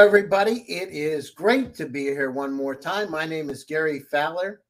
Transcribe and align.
Everybody. 0.00 0.64
It 0.66 0.88
is 0.88 1.28
great 1.28 1.74
to 1.74 1.84
be 1.84 2.04
here 2.04 2.30
one 2.30 2.54
more 2.54 2.74
time. 2.74 3.10
My 3.10 3.26
name 3.26 3.50
is 3.50 3.64
Gary 3.64 4.00
Fowler. 4.00 4.62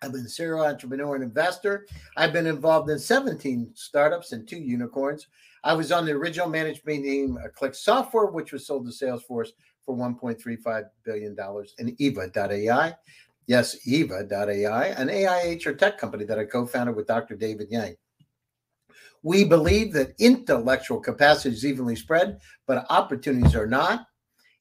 I've 0.00 0.12
been 0.12 0.24
a 0.24 0.28
serial 0.28 0.64
entrepreneur 0.64 1.16
and 1.16 1.24
investor. 1.24 1.84
I've 2.16 2.32
been 2.32 2.46
involved 2.46 2.88
in 2.88 3.00
17 3.00 3.72
startups 3.74 4.30
and 4.30 4.46
two 4.46 4.60
unicorns. 4.60 5.26
I 5.64 5.74
was 5.74 5.90
on 5.90 6.06
the 6.06 6.12
original 6.12 6.48
management 6.48 7.02
team 7.02 7.38
of 7.44 7.52
ClickSoftware, 7.56 8.32
which 8.32 8.52
was 8.52 8.64
sold 8.64 8.86
to 8.86 8.92
Salesforce 8.92 9.48
for 9.84 9.96
$1.35 9.96 10.84
billion, 11.04 11.36
and 11.80 11.98
Yva.ai. 11.98 12.94
Yes, 13.48 13.76
Yva.ai, 13.84 14.86
an 14.86 15.10
AI 15.10 15.58
HR 15.60 15.72
tech 15.72 15.98
company 15.98 16.24
that 16.24 16.38
I 16.38 16.44
co 16.44 16.66
founded 16.66 16.94
with 16.94 17.08
Dr. 17.08 17.34
David 17.34 17.66
Yang. 17.68 17.96
We 19.24 19.42
believe 19.42 19.92
that 19.94 20.14
intellectual 20.20 21.00
capacity 21.00 21.52
is 21.52 21.66
evenly 21.66 21.96
spread, 21.96 22.38
but 22.68 22.86
opportunities 22.90 23.56
are 23.56 23.66
not. 23.66 24.06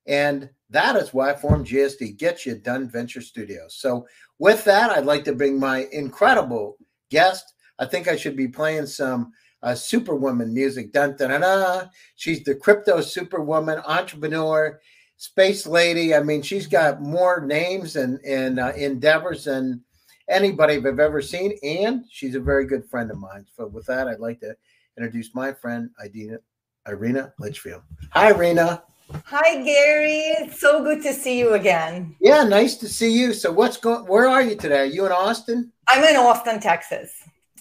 And 0.07 0.49
that 0.69 0.95
is 0.95 1.13
why 1.13 1.31
I 1.31 1.35
formed 1.35 1.67
GSD, 1.67 2.17
Get 2.17 2.45
You 2.45 2.55
Done 2.55 2.89
Venture 2.89 3.21
Studios. 3.21 3.75
So, 3.75 4.07
with 4.39 4.63
that, 4.63 4.89
I'd 4.89 5.05
like 5.05 5.23
to 5.25 5.35
bring 5.35 5.59
my 5.59 5.88
incredible 5.91 6.77
guest. 7.09 7.53
I 7.77 7.85
think 7.85 8.07
I 8.07 8.16
should 8.16 8.35
be 8.35 8.47
playing 8.47 8.88
some 8.88 9.31
uh, 9.61 9.75
Superwoman 9.75 10.53
music. 10.53 10.91
Dun, 10.91 11.16
dun, 11.16 11.29
dun, 11.29 11.41
dun. 11.41 11.89
She's 12.16 12.44
the 12.44 12.55
crypto 12.55 13.02
superwoman, 13.02 13.79
entrepreneur, 13.85 14.79
space 15.17 15.67
lady. 15.67 16.16
I 16.16 16.23
mean, 16.23 16.41
she's 16.41 16.66
got 16.66 17.02
more 17.02 17.45
names 17.45 17.95
and, 17.95 18.19
and 18.25 18.59
uh, 18.59 18.72
endeavors 18.75 19.44
than 19.44 19.83
anybody 20.27 20.77
I've 20.77 20.99
ever 20.99 21.22
seen. 21.22 21.57
And 21.61 22.05
she's 22.09 22.33
a 22.33 22.39
very 22.39 22.66
good 22.66 22.89
friend 22.89 23.11
of 23.11 23.17
mine. 23.17 23.45
So, 23.55 23.67
with 23.67 23.85
that, 23.85 24.07
I'd 24.07 24.19
like 24.19 24.39
to 24.39 24.55
introduce 24.97 25.35
my 25.35 25.53
friend, 25.53 25.89
Idina, 26.03 26.39
Irina 26.88 27.33
Litchfield. 27.38 27.83
Hi, 28.11 28.31
Irina. 28.31 28.83
Hi, 29.25 29.61
Gary. 29.63 30.19
It's 30.39 30.59
so 30.59 30.83
good 30.83 31.01
to 31.03 31.13
see 31.13 31.39
you 31.39 31.53
again. 31.53 32.15
Yeah, 32.19 32.43
nice 32.43 32.75
to 32.77 32.87
see 32.87 33.11
you. 33.11 33.33
So, 33.33 33.51
what's 33.51 33.77
going? 33.77 34.05
Where 34.05 34.27
are 34.27 34.41
you 34.41 34.55
today? 34.55 34.79
Are 34.79 34.85
you 34.85 35.05
in 35.05 35.11
Austin? 35.11 35.71
I'm 35.87 36.03
in 36.03 36.15
Austin, 36.15 36.59
Texas. 36.59 37.11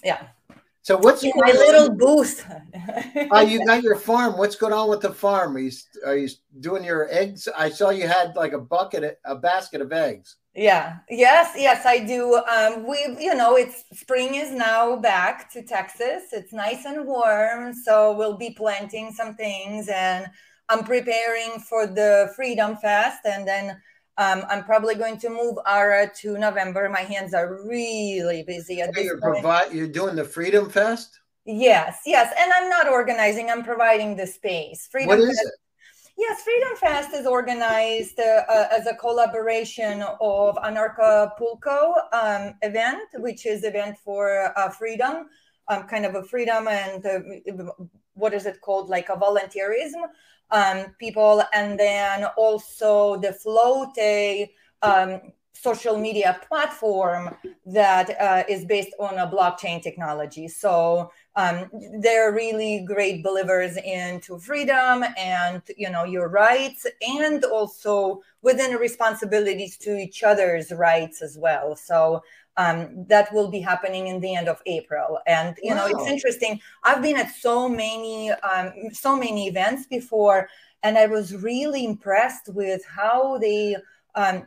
Yeah. 0.03 0.21
So, 0.83 0.97
what's 0.97 1.23
in 1.23 1.31
my 1.35 1.51
little 1.51 1.95
booth? 1.95 2.45
oh, 3.31 3.41
you 3.41 3.65
got 3.67 3.83
your 3.83 3.95
farm. 3.95 4.37
What's 4.37 4.55
going 4.55 4.73
on 4.73 4.89
with 4.89 5.01
the 5.01 5.13
farm? 5.13 5.55
Are 5.55 5.59
you, 5.59 5.71
are 6.05 6.17
you 6.17 6.29
doing 6.59 6.83
your 6.83 7.07
eggs? 7.11 7.47
I 7.57 7.69
saw 7.69 7.89
you 7.89 8.07
had 8.07 8.35
like 8.35 8.53
a 8.53 8.59
bucket, 8.59 9.19
a 9.25 9.35
basket 9.35 9.81
of 9.81 9.91
eggs. 9.91 10.37
Yeah. 10.53 10.97
Yes. 11.09 11.53
Yes, 11.57 11.85
I 11.85 11.99
do. 11.99 12.35
Um, 12.35 12.87
we, 12.87 12.97
you 13.19 13.35
know, 13.35 13.55
it's 13.55 13.85
spring 13.93 14.35
is 14.35 14.51
now 14.51 14.95
back 14.97 15.51
to 15.53 15.63
Texas. 15.63 16.23
It's 16.31 16.51
nice 16.51 16.85
and 16.85 17.05
warm, 17.05 17.73
so 17.73 18.15
we'll 18.17 18.37
be 18.37 18.51
planting 18.51 19.11
some 19.11 19.35
things 19.35 19.87
and 19.87 20.27
I'm 20.71 20.83
preparing 20.85 21.59
for 21.59 21.85
the 21.85 22.31
Freedom 22.35 22.77
Fest, 22.77 23.19
and 23.25 23.45
then 23.45 23.65
um, 24.17 24.43
I'm 24.49 24.63
probably 24.63 24.95
going 24.95 25.17
to 25.19 25.29
move 25.29 25.57
Ara 25.67 26.09
to 26.21 26.37
November. 26.37 26.87
My 26.89 27.01
hands 27.01 27.33
are 27.33 27.61
really 27.67 28.43
busy 28.43 28.79
at 28.81 28.87
so 28.87 28.91
this 28.95 29.05
you're 29.05 29.19
point. 29.19 29.43
Provi- 29.43 29.75
you're 29.75 29.87
doing 29.87 30.15
the 30.15 30.23
Freedom 30.23 30.69
Fest. 30.69 31.19
Yes, 31.45 32.01
yes, 32.05 32.33
and 32.39 32.51
I'm 32.57 32.69
not 32.69 32.87
organizing. 32.87 33.49
I'm 33.49 33.63
providing 33.63 34.15
the 34.15 34.25
space. 34.25 34.87
Freedom 34.89 35.09
what 35.09 35.19
is 35.19 35.27
Fest- 35.27 35.47
it? 35.47 35.53
Yes, 36.17 36.41
Freedom 36.43 36.75
Fest 36.77 37.13
is 37.13 37.25
organized 37.25 38.19
uh, 38.19 38.43
uh, 38.47 38.67
as 38.71 38.85
a 38.85 38.95
collaboration 38.95 40.03
of 40.21 40.55
Anarchapulco 40.57 41.95
um, 42.13 42.53
event, 42.61 43.07
which 43.15 43.45
is 43.45 43.63
event 43.63 43.97
for 43.97 44.53
uh, 44.57 44.69
freedom, 44.69 45.27
um, 45.67 45.83
kind 45.83 46.05
of 46.05 46.15
a 46.15 46.23
freedom 46.23 46.67
and 46.67 47.05
uh, 47.05 47.19
what 48.21 48.33
is 48.33 48.45
it 48.45 48.61
called, 48.61 48.89
like 48.89 49.09
a 49.09 49.17
volunteerism 49.27 50.03
um, 50.51 50.77
people, 50.99 51.43
and 51.53 51.79
then 51.79 52.25
also 52.37 53.17
the 53.17 53.33
Flote 53.33 54.49
um, 54.81 55.33
social 55.53 55.97
media 55.97 56.39
platform 56.47 57.35
that 57.65 58.09
uh, 58.19 58.43
is 58.49 58.65
based 58.65 58.93
on 58.99 59.19
a 59.19 59.27
blockchain 59.27 59.81
technology. 59.81 60.47
So 60.47 61.11
um, 61.35 61.69
they're 61.99 62.31
really 62.31 62.83
great 62.93 63.23
believers 63.23 63.77
into 63.77 64.39
freedom 64.39 65.05
and 65.17 65.61
you 65.77 65.89
know 65.89 66.03
your 66.03 66.27
rights, 66.29 66.85
and 67.19 67.43
also 67.45 68.21
within 68.41 68.75
responsibilities 68.77 69.77
to 69.77 69.95
each 69.95 70.23
other's 70.23 70.71
rights 70.71 71.21
as 71.21 71.37
well. 71.37 71.75
So 71.75 72.21
um, 72.57 73.05
that 73.07 73.33
will 73.33 73.49
be 73.49 73.59
happening 73.59 74.07
in 74.07 74.19
the 74.19 74.35
end 74.35 74.47
of 74.47 74.61
April. 74.65 75.19
And 75.25 75.57
you 75.61 75.73
wow. 75.73 75.87
know, 75.87 75.87
it's 75.87 76.09
interesting. 76.09 76.59
I've 76.83 77.01
been 77.01 77.17
at 77.17 77.33
so 77.33 77.69
many, 77.69 78.31
um, 78.31 78.73
so 78.91 79.15
many 79.15 79.47
events 79.47 79.87
before, 79.87 80.49
and 80.83 80.97
I 80.97 81.07
was 81.07 81.35
really 81.35 81.85
impressed 81.85 82.49
with 82.53 82.83
how 82.85 83.37
they 83.37 83.77
um, 84.15 84.43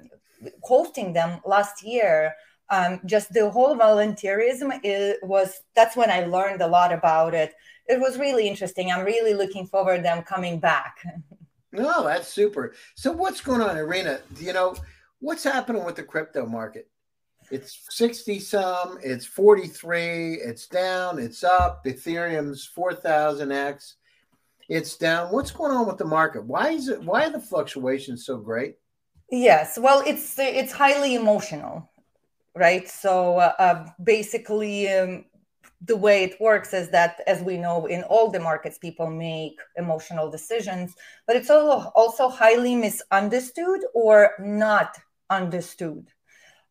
hosting 0.62 1.12
them 1.12 1.40
last 1.44 1.82
year. 1.82 2.34
Um, 2.70 3.00
just 3.04 3.32
the 3.32 3.50
whole 3.50 3.76
volunteerism 3.76 4.80
it 4.82 5.18
was 5.22 5.60
that's 5.74 5.96
when 5.96 6.10
I 6.10 6.24
learned 6.24 6.62
a 6.62 6.66
lot 6.66 6.92
about 6.92 7.34
it. 7.34 7.52
It 7.86 8.00
was 8.00 8.18
really 8.18 8.48
interesting. 8.48 8.90
I'm 8.90 9.04
really 9.04 9.34
looking 9.34 9.66
forward 9.66 9.98
to 9.98 10.02
them 10.02 10.22
coming 10.22 10.60
back. 10.60 10.96
No, 11.74 12.04
that's 12.04 12.28
super. 12.28 12.74
So 12.94 13.10
what's 13.10 13.40
going 13.40 13.60
on, 13.60 13.76
Irina? 13.76 14.20
You 14.38 14.52
know, 14.52 14.76
what's 15.18 15.42
happening 15.42 15.84
with 15.84 15.96
the 15.96 16.04
crypto 16.04 16.46
market? 16.46 16.88
It's 17.50 17.78
60 17.90 18.40
some, 18.40 18.98
it's 19.02 19.26
43, 19.26 20.34
it's 20.34 20.66
down, 20.66 21.18
it's 21.18 21.44
up. 21.44 21.84
Ethereum's 21.84 22.68
4000x, 22.76 23.94
it's 24.68 24.96
down. 24.96 25.30
What's 25.30 25.50
going 25.50 25.72
on 25.72 25.86
with 25.86 25.98
the 25.98 26.04
market? 26.04 26.44
Why 26.44 26.70
is 26.70 26.88
it 26.88 27.02
why 27.02 27.26
are 27.26 27.30
the 27.30 27.40
fluctuations 27.40 28.24
so 28.24 28.38
great? 28.38 28.76
Yes, 29.30 29.78
well, 29.80 30.02
it's 30.06 30.38
it's 30.38 30.72
highly 30.72 31.14
emotional, 31.14 31.90
right? 32.54 32.88
So 32.88 33.38
uh, 33.38 33.52
uh, 33.58 33.86
basically, 34.02 34.88
um, 34.88 35.26
the 35.82 35.96
way 35.96 36.24
it 36.24 36.40
works 36.40 36.72
is 36.72 36.88
that, 36.90 37.20
as 37.26 37.42
we 37.42 37.58
know, 37.58 37.86
in 37.86 38.02
all 38.04 38.30
the 38.30 38.40
markets, 38.40 38.78
people 38.78 39.10
make 39.10 39.58
emotional 39.76 40.30
decisions, 40.30 40.94
but 41.26 41.36
it's 41.36 41.50
also 41.50 41.90
also 41.94 42.28
highly 42.28 42.74
misunderstood 42.74 43.80
or 43.92 44.30
not 44.38 44.96
understood. 45.28 46.13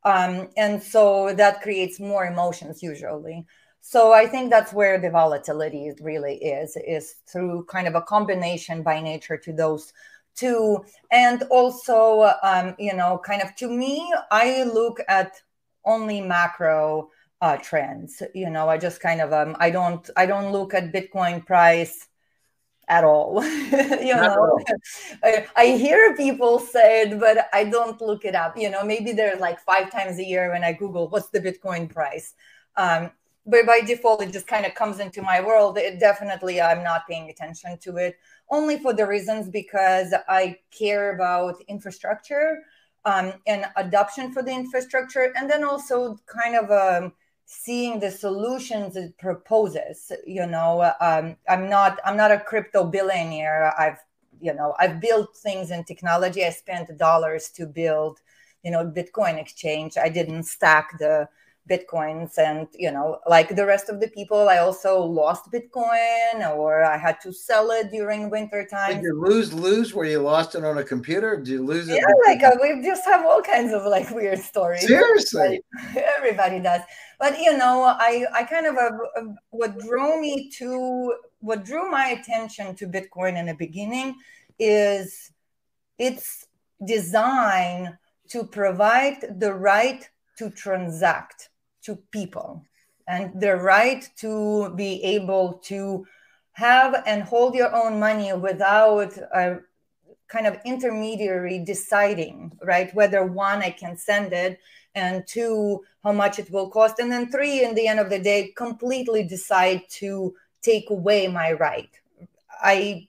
Um, 0.06 0.50
and 0.58 0.82
so 0.82 1.34
that 1.34 1.62
creates 1.62 2.00
more 2.00 2.26
emotions 2.26 2.84
usually. 2.84 3.46
So 3.82 4.14
I 4.14 4.28
think 4.28 4.50
that's 4.50 4.72
where 4.74 4.98
the 4.98 5.10
volatility 5.10 5.92
really 6.02 6.36
is, 6.36 6.78
is 6.88 7.16
through 7.28 7.66
kind 7.66 7.88
of 7.88 7.96
a 7.96 8.02
combination 8.02 8.82
by 8.82 9.02
nature 9.02 9.38
to 9.38 9.52
those 9.54 9.92
two. 10.36 10.84
And 11.12 11.44
also, 11.52 12.34
um, 12.44 12.76
you 12.80 12.94
know, 12.94 13.20
kind 13.26 13.42
of 13.42 13.56
to 13.58 13.70
me, 13.70 14.14
I 14.32 14.64
look 14.64 15.00
at 15.08 15.42
only 15.86 16.22
macro 16.22 17.10
uh, 17.42 17.58
trends. 17.58 18.24
You 18.34 18.50
know, 18.50 18.70
I 18.70 18.78
just 18.78 19.02
kind 19.02 19.20
of 19.20 19.34
um, 19.34 19.56
I 19.60 19.70
don't 19.70 20.10
I 20.16 20.26
don't 20.26 20.54
look 20.54 20.74
at 20.74 20.94
Bitcoin 20.94 21.46
price 21.46 22.08
at 22.88 23.04
all. 23.04 23.44
you 23.46 24.16
know, 24.16 24.60
I, 25.24 25.48
I, 25.56 25.66
hear 25.78 26.16
people 26.16 26.60
say 26.60 27.04
it, 27.04 27.20
but 27.20 27.48
I 27.54 27.64
don't 27.64 28.00
look 28.02 28.26
it 28.26 28.36
up. 28.36 28.58
You 28.58 28.70
know, 28.70 28.84
maybe 28.84 29.14
there's 29.14 29.40
like 29.40 29.60
five 29.60 29.92
times 29.92 30.20
a 30.20 30.24
year 30.24 30.52
when 30.52 30.64
I 30.64 30.74
Google 30.74 31.08
what's 31.08 31.30
the 31.30 31.40
Bitcoin 31.40 31.90
price. 31.90 32.34
Um, 32.76 33.12
but 33.46 33.66
by 33.66 33.82
default, 33.82 34.22
it 34.22 34.32
just 34.32 34.48
kind 34.48 34.66
of 34.66 34.74
comes 34.74 35.00
into 35.00 35.22
my 35.22 35.42
world. 35.42 35.78
It 35.78 36.00
definitely, 36.00 36.62
I'm 36.62 36.84
not 36.84 37.08
paying 37.08 37.30
attention 37.30 37.78
to 37.80 37.98
it 37.98 38.18
only 38.50 38.80
for 38.80 38.94
the 38.94 39.06
reasons 39.06 39.50
because 39.50 40.14
I 40.28 40.58
care 40.72 41.16
about 41.16 41.62
infrastructure 41.68 42.64
um, 43.06 43.34
and 43.48 43.66
adoption 43.76 44.32
for 44.32 44.42
the 44.42 44.52
infrastructure, 44.52 45.34
and 45.36 45.50
then 45.50 45.64
also 45.64 46.18
kind 46.26 46.56
of 46.56 46.72
um, 46.72 47.14
seeing 47.46 48.00
the 48.00 48.10
solutions 48.12 48.96
it 48.96 49.18
proposes 49.18 50.12
you 50.26 50.46
know 50.46 50.92
um, 51.02 51.36
i'm 51.50 51.70
not 51.70 52.00
i'm 52.06 52.18
not 52.18 52.32
a 52.32 52.40
crypto 52.40 52.84
billionaire. 52.86 53.74
I've 53.80 54.00
you 54.42 54.54
know 54.54 54.76
i've 54.80 55.00
built 55.00 55.36
things 55.38 55.72
in 55.72 55.84
technology. 55.84 56.44
I 56.46 56.50
spent 56.50 56.98
dollars 56.98 57.50
to 57.52 57.66
build 57.66 58.20
you 58.64 58.72
know 58.72 58.86
bitcoin 58.86 59.38
exchange. 59.40 59.98
I 59.98 60.10
didn't 60.10 60.44
stack 60.44 60.98
the 61.00 61.28
bitcoins 61.70 62.38
and 62.38 62.68
you 62.74 62.92
know 62.92 63.20
like 63.28 63.56
the 63.56 63.66
rest 63.66 63.88
of 63.88 64.02
the 64.02 64.08
people 64.10 64.50
i 64.50 64.58
also 64.58 65.00
lost 65.00 65.50
bitcoin 65.50 66.46
or 66.56 66.84
i 66.84 66.98
had 66.98 67.22
to 67.22 67.32
sell 67.32 67.72
it 67.72 67.90
during 67.90 68.30
winter 68.30 68.68
time 68.70 68.96
did 68.96 69.04
you 69.04 69.20
lose 69.20 69.54
lose 69.54 69.94
where 69.94 70.06
you 70.06 70.20
lost 70.20 70.56
it 70.56 70.64
on 70.64 70.78
a 70.78 70.84
computer? 70.84 71.38
Did 71.38 71.48
you 71.48 71.66
lose 71.66 71.88
it 71.90 71.96
yeah 71.96 72.14
like 72.28 72.44
uh, 72.44 72.56
we 72.62 72.82
just 72.84 73.06
have 73.06 73.26
all 73.26 73.42
kinds 73.42 73.74
of 73.74 73.84
like 73.86 74.10
weird 74.12 74.40
stories. 74.40 74.88
Seriously? 74.88 75.62
Everybody 76.18 76.60
does. 76.60 76.82
But 77.20 77.40
you 77.40 77.58
know 77.58 77.84
i 77.84 78.26
i 78.34 78.44
kind 78.44 78.66
of 78.66 78.76
uh, 78.76 78.90
uh, 79.18 79.22
what 79.52 79.80
drew 79.80 80.20
me 80.20 80.50
to 80.58 81.16
what 81.40 81.64
drew 81.64 81.90
my 81.90 82.08
attention 82.08 82.76
to 82.76 82.88
bitcoin 82.88 83.38
in 83.38 83.46
the 83.46 83.56
beginning 83.56 84.16
is 84.60 85.32
its 85.98 86.48
design 86.86 87.98
to 88.30 88.44
provide 88.44 89.40
the 89.40 89.54
right 89.54 90.10
to 90.38 90.50
transact 90.50 91.50
to 91.84 91.96
people 92.12 92.64
and 93.08 93.40
the 93.40 93.56
right 93.56 94.10
to 94.18 94.74
be 94.76 95.04
able 95.04 95.54
to 95.66 96.06
have 96.54 97.04
and 97.06 97.24
hold 97.24 97.56
your 97.56 97.74
own 97.76 98.00
money 98.00 98.32
without 98.34 99.18
a 99.18 99.60
kind 100.28 100.48
of 100.48 100.58
intermediary 100.66 101.60
deciding, 101.64 102.52
right? 102.64 102.94
Whether 102.96 103.26
one, 103.26 103.62
I 103.62 103.72
can 103.72 103.98
send 103.98 104.34
it, 104.34 104.60
and 104.96 105.26
two, 105.28 105.84
how 106.04 106.12
much 106.12 106.40
it 106.40 106.52
will 106.52 106.70
cost. 106.70 107.00
And 107.00 107.12
then 107.12 107.32
three, 107.32 107.64
in 107.64 107.76
the 107.76 107.88
end 107.88 108.00
of 108.00 108.10
the 108.10 108.20
day, 108.20 108.54
completely 108.56 109.24
decide 109.24 109.84
to 110.02 110.34
take 110.62 110.90
away 110.90 111.28
my 111.28 111.54
right. 111.54 111.90
I 112.62 113.08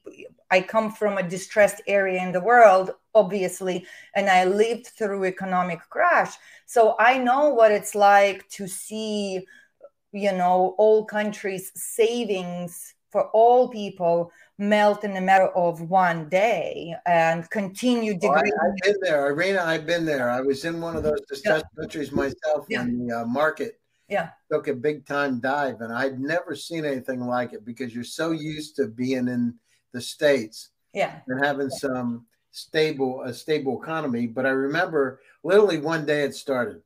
I 0.50 0.60
come 0.60 0.90
from 0.90 1.18
a 1.18 1.28
distressed 1.28 1.82
area 1.86 2.22
in 2.22 2.32
the 2.32 2.40
world, 2.40 2.90
obviously, 3.14 3.86
and 4.14 4.28
I 4.28 4.44
lived 4.44 4.86
through 4.88 5.24
economic 5.24 5.80
crash. 5.88 6.34
So 6.66 6.96
I 6.98 7.18
know 7.18 7.50
what 7.50 7.72
it's 7.72 7.94
like 7.94 8.48
to 8.50 8.66
see, 8.66 9.46
you 10.12 10.32
know, 10.32 10.74
all 10.78 11.04
countries' 11.04 11.72
savings 11.74 12.94
for 13.10 13.28
all 13.30 13.68
people 13.68 14.32
melt 14.58 15.04
in 15.04 15.16
a 15.16 15.20
matter 15.20 15.48
of 15.48 15.80
one 15.82 16.28
day 16.28 16.94
and 17.06 17.48
continue 17.50 18.14
degrading. 18.14 18.52
Well, 18.60 18.72
I've 18.72 18.82
been 18.82 19.00
there, 19.02 19.30
Irina. 19.30 19.62
I've 19.62 19.86
been 19.86 20.04
there. 20.04 20.30
I 20.30 20.40
was 20.40 20.64
in 20.64 20.80
one 20.80 20.96
of 20.96 21.02
those 21.02 21.20
distressed 21.28 21.66
yeah. 21.76 21.82
countries 21.82 22.12
myself 22.12 22.66
yeah. 22.68 22.80
when 22.80 23.06
the 23.06 23.20
uh, 23.20 23.24
market 23.24 23.80
yeah. 24.08 24.30
took 24.50 24.68
a 24.68 24.74
big 24.74 25.06
time 25.06 25.40
dive, 25.40 25.80
and 25.80 25.92
I'd 25.92 26.20
never 26.20 26.54
seen 26.54 26.84
anything 26.84 27.20
like 27.20 27.52
it 27.52 27.64
because 27.64 27.94
you're 27.94 28.04
so 28.04 28.30
used 28.32 28.76
to 28.76 28.88
being 28.88 29.28
in 29.28 29.54
the 29.92 30.00
states, 30.00 30.70
yeah, 30.92 31.20
and 31.28 31.44
having 31.44 31.70
yeah. 31.70 31.78
some 31.78 32.26
stable 32.54 33.22
a 33.22 33.34
stable 33.34 33.82
economy. 33.82 34.26
But 34.26 34.46
I 34.46 34.50
remember 34.50 35.20
literally 35.42 35.78
one 35.78 36.06
day 36.06 36.22
it 36.22 36.34
started, 36.34 36.82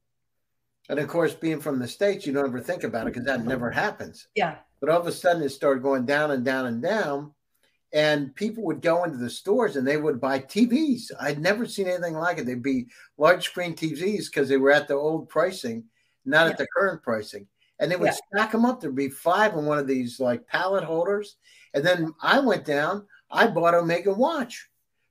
and 0.88 0.98
of 0.98 1.08
course, 1.08 1.34
being 1.34 1.60
from 1.60 1.78
the 1.78 1.88
states, 1.88 2.26
you 2.26 2.32
don't 2.32 2.46
ever 2.46 2.60
think 2.60 2.84
about 2.84 3.06
it 3.06 3.14
because 3.14 3.26
that 3.26 3.44
never 3.44 3.70
happens. 3.70 4.28
Yeah. 4.34 4.56
But 4.80 4.90
all 4.90 5.00
of 5.00 5.06
a 5.06 5.12
sudden, 5.12 5.42
it 5.42 5.50
started 5.50 5.82
going 5.82 6.06
down 6.06 6.30
and 6.30 6.44
down 6.44 6.66
and 6.66 6.82
down 6.82 7.32
and 7.92 8.34
people 8.34 8.64
would 8.64 8.82
go 8.82 9.04
into 9.04 9.16
the 9.16 9.30
stores 9.30 9.76
and 9.76 9.86
they 9.86 9.96
would 9.96 10.20
buy 10.20 10.40
TVs. 10.40 11.10
I'd 11.18 11.40
never 11.40 11.64
seen 11.64 11.88
anything 11.88 12.14
like 12.14 12.38
it. 12.38 12.46
They'd 12.46 12.62
be 12.62 12.86
large 13.16 13.44
screen 13.44 13.74
TVs 13.74 14.26
because 14.26 14.48
they 14.48 14.58
were 14.58 14.72
at 14.72 14.88
the 14.88 14.94
old 14.94 15.28
pricing, 15.28 15.84
not 16.24 16.46
yeah. 16.46 16.52
at 16.52 16.58
the 16.58 16.66
current 16.76 17.02
pricing. 17.02 17.46
And 17.80 17.90
they 17.90 17.96
would 17.96 18.06
yeah. 18.06 18.16
stack 18.34 18.52
them 18.52 18.64
up. 18.64 18.80
There'd 18.80 18.94
be 18.94 19.08
five 19.08 19.54
in 19.54 19.64
one 19.64 19.78
of 19.78 19.86
these 19.86 20.20
like 20.20 20.46
pallet 20.46 20.84
holders. 20.84 21.36
And 21.72 21.84
then 21.84 22.12
I 22.20 22.40
went 22.40 22.64
down, 22.64 23.06
I 23.30 23.46
bought 23.46 23.74
Omega 23.74 24.12
Watch 24.12 24.68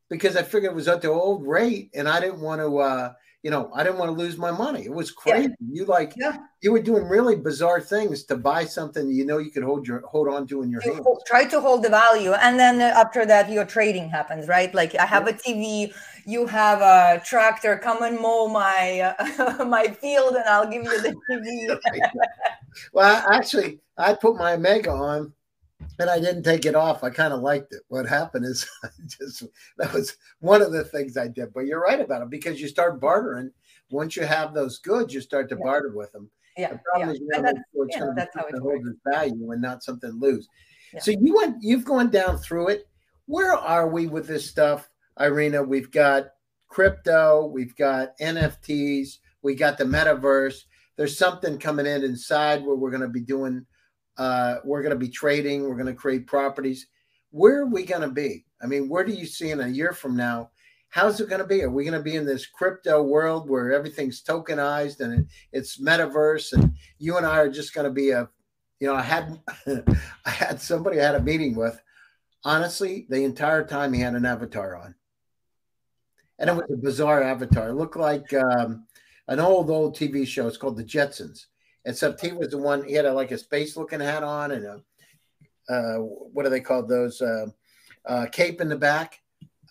because 0.10 0.36
I 0.36 0.44
figured 0.44 0.72
it 0.72 0.76
was 0.76 0.88
at 0.88 1.02
the 1.02 1.10
old 1.10 1.46
rate 1.46 1.90
and 1.94 2.08
I 2.08 2.20
didn't 2.20 2.42
want 2.42 2.62
to 2.62 2.78
uh, 2.78 3.14
you 3.48 3.52
know, 3.52 3.72
I 3.74 3.84
didn't 3.84 4.00
want 4.00 4.10
to 4.10 4.18
lose 4.18 4.38
my 4.38 4.52
money. 4.52 4.84
It 4.84 4.92
was 4.92 5.12
crazy. 5.12 5.48
Yeah. 5.48 5.56
You 5.72 5.86
like, 5.86 6.14
yeah. 6.18 6.38
you 6.62 6.72
were 6.72 6.82
doing 6.82 7.04
really 7.04 7.36
bizarre 7.36 7.80
things 7.80 8.26
to 8.26 8.36
buy 8.36 8.66
something 8.66 9.10
you 9.10 9.26
know 9.26 9.38
you 9.38 9.52
could 9.52 9.64
hold 9.64 9.88
your 9.88 10.02
hold 10.08 10.28
on 10.28 10.48
to 10.48 10.64
in 10.64 10.70
your 10.70 10.82
hand. 10.82 11.06
Try 11.28 11.46
to 11.46 11.62
hold 11.62 11.84
the 11.84 11.90
value, 11.90 12.34
and 12.34 12.60
then 12.60 12.82
after 12.82 13.26
that, 13.26 13.50
your 13.50 13.64
trading 13.64 14.10
happens, 14.10 14.48
right? 14.48 14.74
Like 14.74 14.96
I 14.96 15.06
have 15.06 15.28
a 15.28 15.34
TV, 15.34 15.94
you 16.26 16.48
have 16.48 16.82
a 16.82 17.24
tractor. 17.24 17.78
Come 17.78 18.04
and 18.04 18.20
mow 18.20 18.50
my 18.50 19.14
uh, 19.18 19.64
my 19.78 19.88
field, 19.88 20.36
and 20.36 20.46
I'll 20.46 20.70
give 20.70 20.84
you 20.84 21.02
the 21.02 21.16
TV. 21.30 21.80
well, 22.92 23.24
actually, 23.32 23.80
I 23.98 24.16
put 24.16 24.36
my 24.36 24.54
Omega 24.54 24.92
on 24.92 25.32
and 26.00 26.10
I 26.10 26.20
didn't 26.20 26.44
take 26.44 26.66
it 26.66 26.76
off. 26.76 27.04
I 27.04 27.10
kind 27.10 27.34
of 27.34 27.42
liked 27.42 27.74
it. 27.74 27.82
What 27.88 28.08
happened 28.08 28.46
is 28.46 28.68
I 28.84 28.90
just 29.08 29.44
that 29.78 29.94
was 29.94 30.18
one 30.40 30.62
of 30.62 30.72
the 30.72 30.84
things 30.84 31.18
I 31.18 31.28
did. 31.28 31.54
But 31.54 31.66
you're 31.66 31.82
right 31.82 32.00
about 32.00 32.22
it 32.22 32.30
because 32.30 32.62
you 32.62 32.68
start 32.68 33.00
bartering. 33.00 33.52
Once 33.90 34.16
you 34.16 34.26
have 34.26 34.54
those 34.54 34.80
goods, 34.80 35.14
you 35.14 35.22
start 35.22 35.50
to 35.50 35.56
yeah. 35.56 35.64
barter 35.64 35.92
with 35.96 36.12
them. 36.12 36.30
Yeah. 36.58 36.74
The 36.74 36.80
problem 36.80 37.10
yeah. 37.10 37.14
is 37.14 37.20
you 37.20 37.28
know 37.28 37.50
it's 37.86 37.96
yeah, 37.96 38.00
going 38.00 38.16
to 38.16 38.52
be 38.52 38.60
hold 38.60 38.88
its 38.88 39.00
value 39.06 39.52
and 39.52 39.62
not 39.62 39.84
something 39.84 40.12
lose. 40.20 40.48
Yeah. 40.94 41.00
So 41.02 41.12
you 41.12 41.36
went, 41.36 41.58
you've 41.62 41.86
gone 41.86 42.10
down 42.10 42.38
through 42.38 42.70
it. 42.70 42.88
Where 43.26 43.54
are 43.54 43.90
we 43.90 44.08
with 44.08 44.28
this 44.28 44.50
stuff, 44.50 44.90
Irina? 45.20 45.62
We've 45.62 45.92
got 45.92 46.28
crypto, 46.70 47.46
we've 47.46 47.76
got 47.76 48.18
NFTs, 48.20 49.18
we 49.42 49.56
got 49.56 49.78
the 49.78 49.84
metaverse. 49.84 50.64
There's 50.96 51.18
something 51.18 51.60
coming 51.60 51.86
in 51.86 52.04
inside 52.04 52.66
where 52.66 52.76
we're 52.76 52.90
going 52.90 53.02
to 53.02 53.08
be 53.08 53.22
doing 53.22 53.66
uh, 54.18 54.56
we're 54.64 54.82
going 54.82 54.94
to 54.94 55.00
be 55.00 55.10
trading. 55.10 55.64
We're 55.64 55.76
going 55.76 55.88
to 55.88 55.94
create 55.94 56.28
properties. 56.28 56.88
Where 57.32 57.62
are 57.62 57.68
we 57.68 57.84
going 57.86 58.02
to 58.02 58.10
be? 58.10 58.46
I 58.62 58.66
mean, 58.66 58.90
where 58.90 59.04
do 59.04 59.14
you 59.14 59.26
see 59.26 59.52
in 59.52 59.60
a 59.60 59.68
year 59.68 59.94
from 59.94 60.16
now? 60.16 60.52
How's 60.90 61.20
it 61.20 61.30
going 61.30 61.42
to 61.42 61.48
be? 61.48 61.64
Are 61.64 61.70
we 61.70 61.84
going 61.84 61.98
to 61.98 62.04
be 62.04 62.16
in 62.16 62.26
this 62.26 62.46
crypto 62.46 63.04
world 63.04 63.50
where 63.50 63.74
everything's 63.74 64.24
tokenized 64.24 65.02
and 65.02 65.14
it, 65.14 65.26
it's 65.52 65.80
metaverse, 65.80 66.54
and 66.54 66.74
you 66.98 67.18
and 67.18 67.26
I 67.26 67.40
are 67.40 67.52
just 67.52 67.74
going 67.74 67.86
to 67.86 67.92
be 67.92 68.12
a, 68.12 68.30
you 68.80 68.88
know, 68.88 68.96
I 68.96 69.02
had, 69.02 69.40
I 70.26 70.30
had 70.30 70.62
somebody 70.62 71.00
I 71.00 71.06
had 71.06 71.16
a 71.16 71.22
meeting 71.22 71.56
with. 71.56 71.80
Honestly, 72.44 73.06
the 73.10 73.24
entire 73.24 73.66
time 73.66 73.92
he 73.92 74.00
had 74.00 74.16
an 74.16 74.26
avatar 74.26 74.78
on, 74.78 74.96
and 76.40 76.50
it 76.50 76.56
was 76.56 76.72
a 76.72 76.78
bizarre 76.78 77.22
avatar. 77.22 77.70
It 77.70 77.74
looked 77.74 77.98
like 77.98 78.34
um, 78.34 78.86
an 79.28 79.40
old 79.40 79.70
old 79.70 79.96
TV 79.96 80.26
show. 80.26 80.48
It's 80.48 80.56
called 80.56 80.78
The 80.78 80.84
Jetsons 80.84 81.48
except 81.88 82.22
he 82.22 82.32
was 82.32 82.50
the 82.50 82.58
one. 82.58 82.84
He 82.84 82.94
had 82.94 83.06
a, 83.06 83.14
like 83.14 83.32
a 83.32 83.38
space 83.38 83.76
looking 83.76 84.02
hat 84.02 84.24
on 84.24 84.52
and 84.52 84.66
a 84.66 84.82
uh, 85.70 85.98
what 85.98 86.44
do 86.44 86.50
they 86.50 86.62
call 86.62 86.86
those 86.86 87.22
uh, 87.22 87.48
uh, 88.06 88.26
cape 88.32 88.62
in 88.62 88.70
the 88.70 88.78
back. 88.78 89.22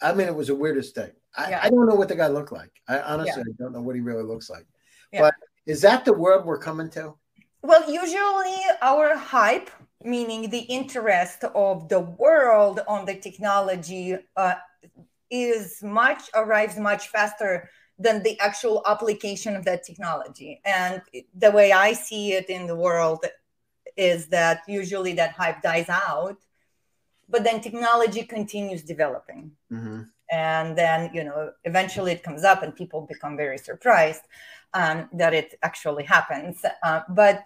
I 0.02 0.12
mean, 0.12 0.26
it 0.26 0.34
was 0.34 0.48
the 0.48 0.54
weirdest 0.54 0.94
thing. 0.94 1.12
I, 1.36 1.50
yeah. 1.50 1.60
I 1.62 1.70
don't 1.70 1.86
know 1.86 1.94
what 1.94 2.08
the 2.08 2.16
guy 2.16 2.26
looked 2.26 2.52
like. 2.52 2.72
I 2.88 3.00
honestly 3.00 3.42
yeah. 3.46 3.52
I 3.52 3.62
don't 3.62 3.72
know 3.72 3.82
what 3.82 3.94
he 3.94 4.00
really 4.00 4.22
looks 4.22 4.50
like. 4.50 4.66
Yeah. 5.12 5.22
But 5.22 5.34
is 5.66 5.80
that 5.82 6.04
the 6.04 6.12
world 6.12 6.44
we're 6.44 6.58
coming 6.58 6.90
to? 6.90 7.14
Well, 7.62 7.90
usually 7.90 8.60
our 8.82 9.16
hype, 9.16 9.70
meaning 10.02 10.50
the 10.50 10.60
interest 10.60 11.44
of 11.54 11.88
the 11.88 12.00
world 12.00 12.80
on 12.86 13.06
the 13.06 13.16
technology, 13.16 14.16
uh, 14.36 14.54
is 15.30 15.82
much 15.82 16.30
arrives 16.34 16.78
much 16.78 17.08
faster 17.08 17.68
than 17.98 18.22
the 18.22 18.38
actual 18.40 18.82
application 18.86 19.56
of 19.56 19.64
that 19.64 19.84
technology. 19.84 20.60
And 20.64 21.00
the 21.34 21.50
way 21.50 21.72
I 21.72 21.92
see 21.92 22.32
it 22.32 22.50
in 22.50 22.66
the 22.66 22.76
world 22.76 23.24
is 23.96 24.26
that 24.28 24.62
usually 24.68 25.14
that 25.14 25.32
hype 25.32 25.62
dies 25.62 25.88
out, 25.88 26.36
but 27.28 27.42
then 27.44 27.60
technology 27.60 28.22
continues 28.22 28.82
developing. 28.82 29.52
Mm-hmm. 29.72 30.02
And 30.30 30.76
then, 30.76 31.10
you 31.14 31.24
know, 31.24 31.52
eventually 31.64 32.12
it 32.12 32.22
comes 32.22 32.44
up 32.44 32.62
and 32.62 32.74
people 32.74 33.02
become 33.02 33.36
very 33.36 33.58
surprised 33.58 34.22
um, 34.74 35.08
that 35.12 35.32
it 35.32 35.54
actually 35.62 36.04
happens. 36.04 36.64
Uh, 36.82 37.00
but 37.08 37.44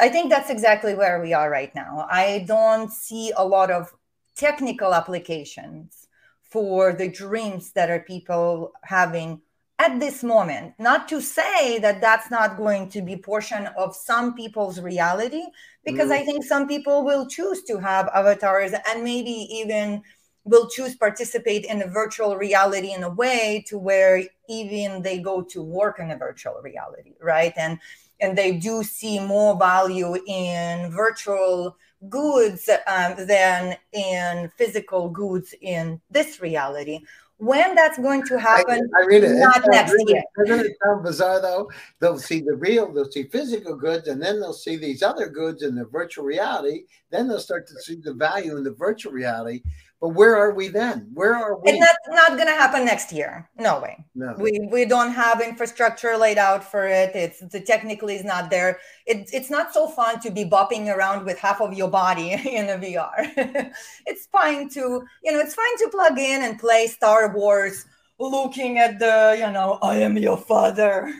I 0.00 0.08
think 0.08 0.30
that's 0.30 0.50
exactly 0.50 0.94
where 0.94 1.20
we 1.20 1.32
are 1.34 1.50
right 1.50 1.72
now. 1.74 2.06
I 2.10 2.44
don't 2.48 2.90
see 2.90 3.32
a 3.36 3.44
lot 3.44 3.70
of 3.70 3.92
technical 4.34 4.94
applications 4.94 6.08
for 6.42 6.92
the 6.92 7.08
dreams 7.08 7.72
that 7.72 7.90
are 7.90 8.00
people 8.00 8.72
having 8.82 9.40
at 9.78 9.98
this 9.98 10.22
moment 10.22 10.72
not 10.78 11.08
to 11.08 11.20
say 11.20 11.78
that 11.78 12.00
that's 12.00 12.30
not 12.30 12.56
going 12.56 12.88
to 12.88 13.02
be 13.02 13.16
portion 13.16 13.66
of 13.76 13.94
some 13.94 14.34
people's 14.34 14.80
reality 14.80 15.42
because 15.84 16.10
mm. 16.10 16.12
i 16.12 16.24
think 16.24 16.44
some 16.44 16.68
people 16.68 17.04
will 17.04 17.26
choose 17.26 17.62
to 17.64 17.78
have 17.78 18.08
avatars 18.14 18.72
and 18.88 19.02
maybe 19.02 19.48
even 19.50 20.00
will 20.44 20.68
choose 20.68 20.94
participate 20.94 21.64
in 21.64 21.82
a 21.82 21.86
virtual 21.88 22.36
reality 22.36 22.92
in 22.92 23.02
a 23.02 23.10
way 23.10 23.64
to 23.66 23.76
where 23.76 24.22
even 24.48 25.02
they 25.02 25.18
go 25.18 25.42
to 25.42 25.62
work 25.62 25.98
in 25.98 26.10
a 26.10 26.16
virtual 26.16 26.60
reality 26.62 27.14
right 27.20 27.54
and 27.56 27.78
and 28.20 28.38
they 28.38 28.52
do 28.52 28.84
see 28.84 29.18
more 29.18 29.58
value 29.58 30.14
in 30.26 30.90
virtual 30.92 31.76
goods 32.08 32.68
um, 32.86 33.14
than 33.26 33.76
in 33.92 34.50
physical 34.56 35.08
goods 35.08 35.54
in 35.62 36.00
this 36.10 36.40
reality 36.40 37.00
when 37.44 37.74
that's 37.74 37.98
going 37.98 38.24
to 38.24 38.38
happen, 38.38 38.90
I, 38.96 39.02
I 39.02 39.06
read 39.06 39.24
it. 39.24 39.34
not 39.34 39.62
next 39.68 39.92
really, 39.92 40.14
year. 40.14 40.22
Doesn't 40.46 40.66
it 40.66 40.76
sound 40.82 41.02
bizarre 41.04 41.40
though? 41.40 41.70
They'll 42.00 42.18
see 42.18 42.40
the 42.40 42.54
real, 42.54 42.92
they'll 42.92 43.10
see 43.10 43.24
physical 43.24 43.76
goods, 43.76 44.08
and 44.08 44.20
then 44.20 44.40
they'll 44.40 44.52
see 44.52 44.76
these 44.76 45.02
other 45.02 45.28
goods 45.28 45.62
in 45.62 45.74
the 45.74 45.84
virtual 45.84 46.24
reality. 46.24 46.84
Then 47.10 47.28
they'll 47.28 47.40
start 47.40 47.66
to 47.68 47.80
see 47.80 47.96
the 47.96 48.14
value 48.14 48.56
in 48.56 48.64
the 48.64 48.72
virtual 48.72 49.12
reality. 49.12 49.62
But 50.04 50.10
where 50.10 50.36
are 50.36 50.52
we 50.52 50.68
then? 50.68 51.08
Where 51.14 51.34
are 51.34 51.58
we? 51.58 51.70
And 51.70 51.80
that's 51.80 51.96
not 52.08 52.36
going 52.36 52.46
to 52.46 52.52
happen 52.52 52.84
next 52.84 53.10
year. 53.10 53.48
No 53.58 53.80
way. 53.80 54.04
No. 54.14 54.34
We 54.38 54.68
we 54.70 54.84
don't 54.84 55.12
have 55.12 55.40
infrastructure 55.40 56.14
laid 56.18 56.36
out 56.36 56.62
for 56.62 56.86
it. 56.86 57.16
It's 57.16 57.40
the 57.40 57.58
technically 57.58 58.16
is 58.16 58.22
not 58.22 58.50
there. 58.50 58.80
It, 59.06 59.30
it's 59.32 59.48
not 59.48 59.72
so 59.72 59.88
fun 59.88 60.20
to 60.20 60.30
be 60.30 60.44
bopping 60.44 60.94
around 60.94 61.24
with 61.24 61.38
half 61.38 61.62
of 61.62 61.72
your 61.72 61.88
body 61.88 62.32
in 62.58 62.68
a 62.68 62.76
VR. 62.76 63.72
it's 64.04 64.26
fine 64.26 64.68
to 64.76 65.02
you 65.22 65.32
know 65.32 65.40
it's 65.40 65.54
fine 65.54 65.78
to 65.78 65.88
plug 65.88 66.18
in 66.18 66.42
and 66.42 66.58
play 66.58 66.86
Star 66.86 67.34
Wars 67.34 67.86
looking 68.18 68.78
at 68.78 68.98
the, 69.00 69.36
you 69.36 69.50
know, 69.50 69.78
I 69.82 69.96
am 69.96 70.16
your 70.16 70.36
father. 70.36 71.12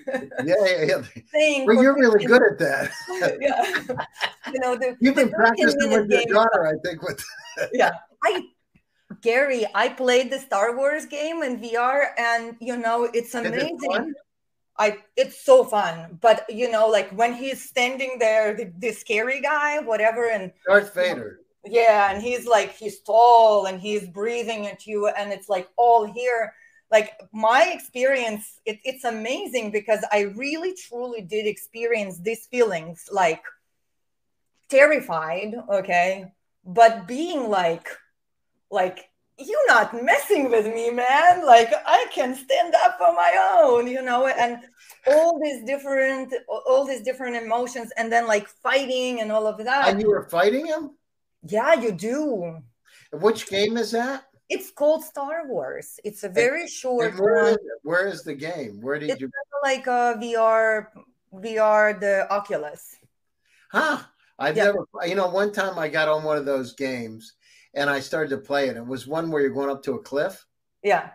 yeah, 0.45 0.55
yeah, 0.64 1.03
yeah. 1.35 1.64
Well, 1.67 1.83
you're 1.83 1.97
really 1.97 2.25
good 2.25 2.41
at 2.41 2.59
that. 2.61 2.91
yeah. 3.41 3.97
You 4.53 4.61
know, 4.61 4.76
the, 4.76 4.97
you've 5.00 5.17
been 5.17 5.31
practicing 5.31 5.91
with 5.91 6.09
your 6.09 6.25
daughter, 6.26 6.69
I 6.69 6.79
think. 6.87 7.03
With 7.03 7.21
yeah, 7.73 7.91
I 8.23 8.45
Gary, 9.25 9.64
I 9.75 9.88
played 9.88 10.31
the 10.31 10.38
Star 10.38 10.76
Wars 10.76 11.07
game 11.07 11.43
in 11.43 11.59
VR, 11.59 12.09
and 12.19 12.57
you 12.61 12.76
know 12.76 13.09
it's 13.14 13.35
amazing. 13.35 14.12
I 14.76 14.99
it's 15.16 15.43
so 15.43 15.64
fun, 15.64 16.19
but 16.21 16.45
you 16.50 16.71
know, 16.71 16.88
like 16.88 17.11
when 17.11 17.33
he's 17.33 17.66
standing 17.66 18.19
there, 18.19 18.54
the, 18.54 18.71
the 18.78 18.93
scary 18.93 19.40
guy, 19.40 19.78
whatever, 19.81 20.28
and 20.28 20.52
Darth 20.66 20.95
Vader. 20.95 21.40
Yeah, 21.64 22.12
and 22.12 22.23
he's 22.23 22.47
like 22.47 22.76
he's 22.76 23.00
tall 23.00 23.64
and 23.64 23.81
he's 23.81 24.07
breathing 24.07 24.66
at 24.66 24.87
you, 24.87 25.09
and 25.09 25.33
it's 25.33 25.49
like 25.49 25.69
all 25.76 26.04
here. 26.04 26.52
Like 26.90 27.19
my 27.33 27.73
experience, 27.75 28.61
it, 28.66 28.78
it's 28.85 29.04
amazing 29.04 29.71
because 29.71 30.04
I 30.12 30.33
really 30.37 30.75
truly 30.75 31.23
did 31.23 31.47
experience 31.47 32.19
these 32.19 32.47
feelings, 32.47 33.09
like 33.11 33.43
terrified, 34.69 35.54
okay, 35.73 36.33
but 36.66 37.09
being 37.09 37.49
like, 37.49 37.88
like 38.71 39.09
you're 39.38 39.67
not 39.67 40.03
messing 40.03 40.50
with 40.50 40.67
me, 40.67 40.91
man. 40.91 41.45
Like 41.47 41.73
I 41.87 42.07
can 42.12 42.35
stand 42.35 42.75
up 42.85 43.00
on 43.00 43.14
my 43.14 43.61
own, 43.62 43.87
you 43.87 44.03
know, 44.03 44.26
and 44.26 44.59
all 45.07 45.41
these 45.43 45.64
different, 45.64 46.33
all 46.49 46.85
these 46.85 47.03
different 47.03 47.37
emotions, 47.37 47.93
and 47.97 48.12
then 48.12 48.26
like 48.26 48.49
fighting 48.49 49.21
and 49.21 49.33
all 49.33 49.47
of 49.47 49.59
that. 49.64 49.88
And 49.88 50.00
you 50.00 50.09
were 50.09 50.29
fighting 50.29 50.67
him? 50.67 50.93
Yeah, 51.47 51.75
you 51.75 51.93
do. 51.93 52.59
Which 53.12 53.49
game 53.49 53.76
is 53.76 53.91
that? 53.93 54.25
It's 54.49 54.71
called 54.71 55.05
Star 55.05 55.49
Wars. 55.49 55.99
It's 56.05 56.23
a 56.23 56.29
very 56.29 56.62
and, 56.62 56.71
short 56.71 57.11
and 57.12 57.19
where, 57.19 57.49
is 57.49 57.59
where 57.83 58.07
is 58.07 58.23
the 58.23 58.35
game? 58.35 58.81
Where 58.81 58.99
did 58.99 59.11
it's 59.11 59.21
you 59.21 59.31
like 59.62 59.88
uh, 59.88 60.14
a 60.17 60.21
VR 60.21 60.87
VR 61.35 61.99
the 61.99 62.31
Oculus. 62.31 62.97
Huh. 63.71 63.99
I've 64.38 64.57
Yeah. 64.57 64.64
never 64.64 64.87
you 65.07 65.14
know, 65.14 65.29
one 65.29 65.53
time 65.53 65.79
I 65.79 65.88
got 65.88 66.09
on 66.09 66.25
one 66.25 66.37
of 66.37 66.45
those 66.45 66.75
games 66.75 67.35
and 67.75 67.90
I 67.90 68.00
started 68.00 68.31
to 68.31 68.38
play 68.38 68.69
it. 68.69 68.76
It 68.76 68.87
was 68.87 69.07
one 69.07 69.31
where 69.31 69.43
you're 69.43 69.50
going 69.50 69.71
up 69.71 69.83
to 69.85 69.95
a 69.95 70.02
cliff. 70.02 70.45
Yeah. 70.83 71.11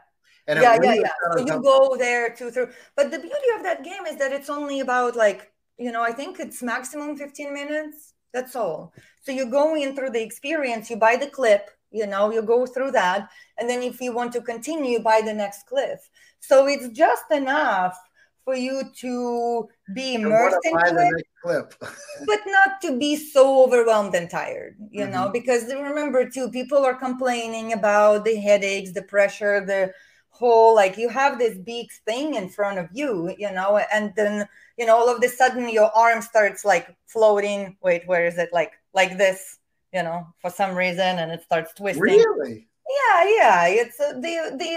And 0.48 0.60
yeah, 0.60 0.76
it 0.76 0.84
yeah, 0.84 0.90
really 0.90 1.02
yeah. 1.02 1.12
So 1.34 1.40
you 1.46 1.62
go 1.62 1.96
there 1.98 2.30
to 2.36 2.52
through. 2.52 2.70
But 2.96 3.12
the 3.12 3.20
beauty 3.20 3.50
of 3.56 3.64
that 3.64 3.84
game 3.84 4.06
is 4.08 4.18
that 4.18 4.32
it's 4.32 4.50
only 4.50 4.80
about 4.80 5.16
like, 5.16 5.52
you 5.78 5.92
know, 5.92 6.02
I 6.02 6.12
think 6.12 6.40
it's 6.40 6.62
maximum 6.62 7.16
15 7.16 7.54
minutes. 7.54 8.14
That's 8.34 8.56
all. 8.56 8.94
So 9.22 9.32
you 9.32 9.50
go 9.50 9.76
in 9.76 9.96
through 9.96 10.12
the 10.12 10.22
experience, 10.22 10.90
you 10.90 10.98
buy 10.98 11.16
the 11.16 11.28
clip, 11.28 11.70
you 11.92 12.06
know, 12.06 12.32
you 12.32 12.42
go 12.42 12.66
through 12.66 12.92
that. 12.92 13.30
And 13.58 13.70
then 13.70 13.82
if 13.82 14.02
you 14.02 14.14
want 14.14 14.34
to 14.34 14.42
continue, 14.42 14.92
you 14.92 15.00
buy 15.00 15.22
the 15.24 15.34
next 15.34 15.68
cliff. 15.68 16.10
So 16.40 16.68
it's 16.68 16.90
just 16.90 17.32
enough 17.32 17.98
for 18.44 18.56
you 18.56 18.84
to 19.02 19.70
be 19.94 20.16
immersed 20.16 20.58
into 20.66 21.16
it. 21.18 21.26
clip. 21.44 21.74
but 22.28 22.40
not 22.48 22.82
to 22.82 22.98
be 22.98 23.16
so 23.16 23.64
overwhelmed 23.64 24.14
and 24.16 24.30
tired 24.30 24.76
you 24.92 25.08
know 25.08 25.28
Mhm. 25.28 25.34
because 25.34 25.66
remember 25.74 26.30
too 26.30 26.50
people 26.52 26.86
are 26.86 26.96
complaining 26.96 27.74
about 27.74 28.26
the 28.26 28.36
headaches 28.36 28.92
the 28.92 29.02
pressure 29.02 29.64
the 29.66 29.94
whole 30.30 30.76
like 30.76 30.98
you 30.98 31.10
have 31.10 31.38
this 31.38 31.58
big 31.58 31.88
thing 32.06 32.36
in 32.36 32.50
front 32.50 32.78
of 32.80 32.88
you 32.94 33.34
you 33.38 33.52
know 33.52 33.78
and 33.92 34.14
then 34.16 34.48
you 34.78 34.86
know 34.86 34.96
all 34.96 35.10
of 35.10 35.24
a 35.24 35.28
sudden 35.30 35.70
your 35.70 35.92
arm 35.96 36.22
starts 36.22 36.64
like 36.66 36.96
floating 37.08 37.76
wait 37.82 38.08
where 38.08 38.26
is 38.26 38.38
it 38.38 38.50
like 38.52 38.74
like 38.94 39.18
this 39.18 39.60
you 39.94 40.04
know 40.04 40.26
for 40.42 40.50
some 40.50 40.76
reason 40.76 41.20
and 41.20 41.32
it 41.32 41.42
starts 41.44 41.74
twisting 41.74 42.04
really? 42.04 42.68
yeah 42.98 43.24
yeah 43.40 43.68
it's 43.68 44.00
uh, 44.00 44.14
the 44.14 44.36
the 44.58 44.72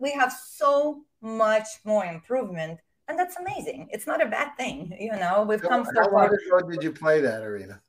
we 0.00 0.10
have 0.12 0.32
so 0.32 1.02
much 1.26 1.66
more 1.84 2.04
improvement 2.04 2.78
and 3.08 3.18
that's 3.18 3.36
amazing 3.36 3.88
it's 3.90 4.06
not 4.06 4.22
a 4.22 4.26
bad 4.26 4.56
thing 4.56 4.96
you 4.98 5.12
know 5.12 5.44
we've 5.48 5.60
So 5.60 5.68
come 5.68 5.84
how 5.84 6.04
so 6.04 6.10
long 6.10 6.26
ago 6.26 6.70
did 6.70 6.82
you 6.82 6.92
play 6.92 7.20
that 7.20 7.42
Irina? 7.42 7.80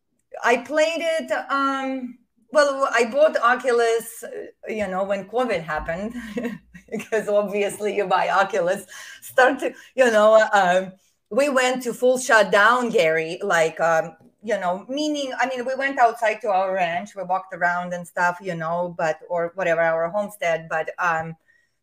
I 0.43 0.57
played 0.57 1.01
it. 1.01 1.31
Um, 1.49 2.17
well, 2.51 2.89
I 2.93 3.05
bought 3.05 3.37
Oculus, 3.37 4.23
uh, 4.23 4.29
you 4.67 4.87
know, 4.87 5.03
when 5.03 5.27
COVID 5.27 5.61
happened, 5.61 6.13
because 6.91 7.27
obviously 7.27 7.95
you 7.95 8.07
buy 8.07 8.29
Oculus. 8.29 8.85
Start 9.21 9.59
to, 9.59 9.73
you 9.95 10.09
know, 10.11 10.47
um, 10.53 10.93
we 11.29 11.49
went 11.49 11.83
to 11.83 11.93
full 11.93 12.17
shutdown, 12.17 12.89
Gary. 12.89 13.39
Like, 13.43 13.79
um, 13.81 14.15
you 14.41 14.57
know, 14.57 14.85
meaning, 14.87 15.33
I 15.37 15.47
mean, 15.47 15.65
we 15.65 15.75
went 15.75 15.99
outside 15.99 16.39
to 16.41 16.49
our 16.49 16.73
ranch, 16.73 17.15
we 17.15 17.23
walked 17.23 17.53
around 17.53 17.93
and 17.93 18.07
stuff, 18.07 18.37
you 18.41 18.55
know, 18.55 18.95
but 18.97 19.19
or 19.29 19.51
whatever 19.55 19.81
our 19.81 20.09
homestead, 20.09 20.67
but 20.69 20.89
um, 20.99 21.35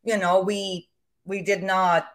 you 0.03 0.17
know, 0.17 0.41
we 0.41 0.89
we 1.25 1.43
did 1.43 1.63
not 1.63 2.09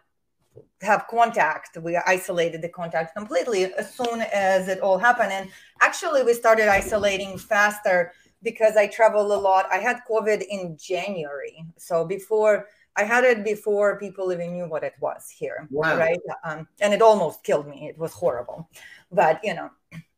have 0.82 1.06
contact. 1.10 1.78
We 1.82 1.98
isolated 1.98 2.62
the 2.62 2.70
contact 2.70 3.16
completely 3.16 3.66
as 3.74 3.94
soon 3.94 4.22
as 4.34 4.68
it 4.68 4.80
all 4.80 4.98
happened. 4.98 5.32
And 5.32 5.50
actually, 5.82 6.24
we 6.24 6.34
started 6.34 6.68
isolating 6.70 7.38
faster 7.38 8.14
because 8.44 8.78
I 8.78 8.88
travel 8.88 9.34
a 9.34 9.40
lot. 9.40 9.68
I 9.72 9.78
had 9.78 10.00
COVID 10.10 10.44
in 10.50 10.78
January. 10.80 11.66
So 11.78 12.06
before 12.06 12.68
I 12.96 13.04
had 13.04 13.24
it 13.24 13.44
before 13.46 14.00
people 14.00 14.32
even 14.34 14.54
knew 14.54 14.68
what 14.68 14.84
it 14.84 14.94
was 15.00 15.30
here. 15.30 15.68
Wow. 15.72 15.98
Right. 15.98 16.20
Um, 16.44 16.68
and 16.82 16.94
it 16.94 17.02
almost 17.02 17.44
killed 17.44 17.68
me. 17.68 17.88
It 17.88 17.98
was 17.98 18.14
horrible. 18.14 18.70
But, 19.12 19.40
you 19.44 19.54
know, 19.54 19.70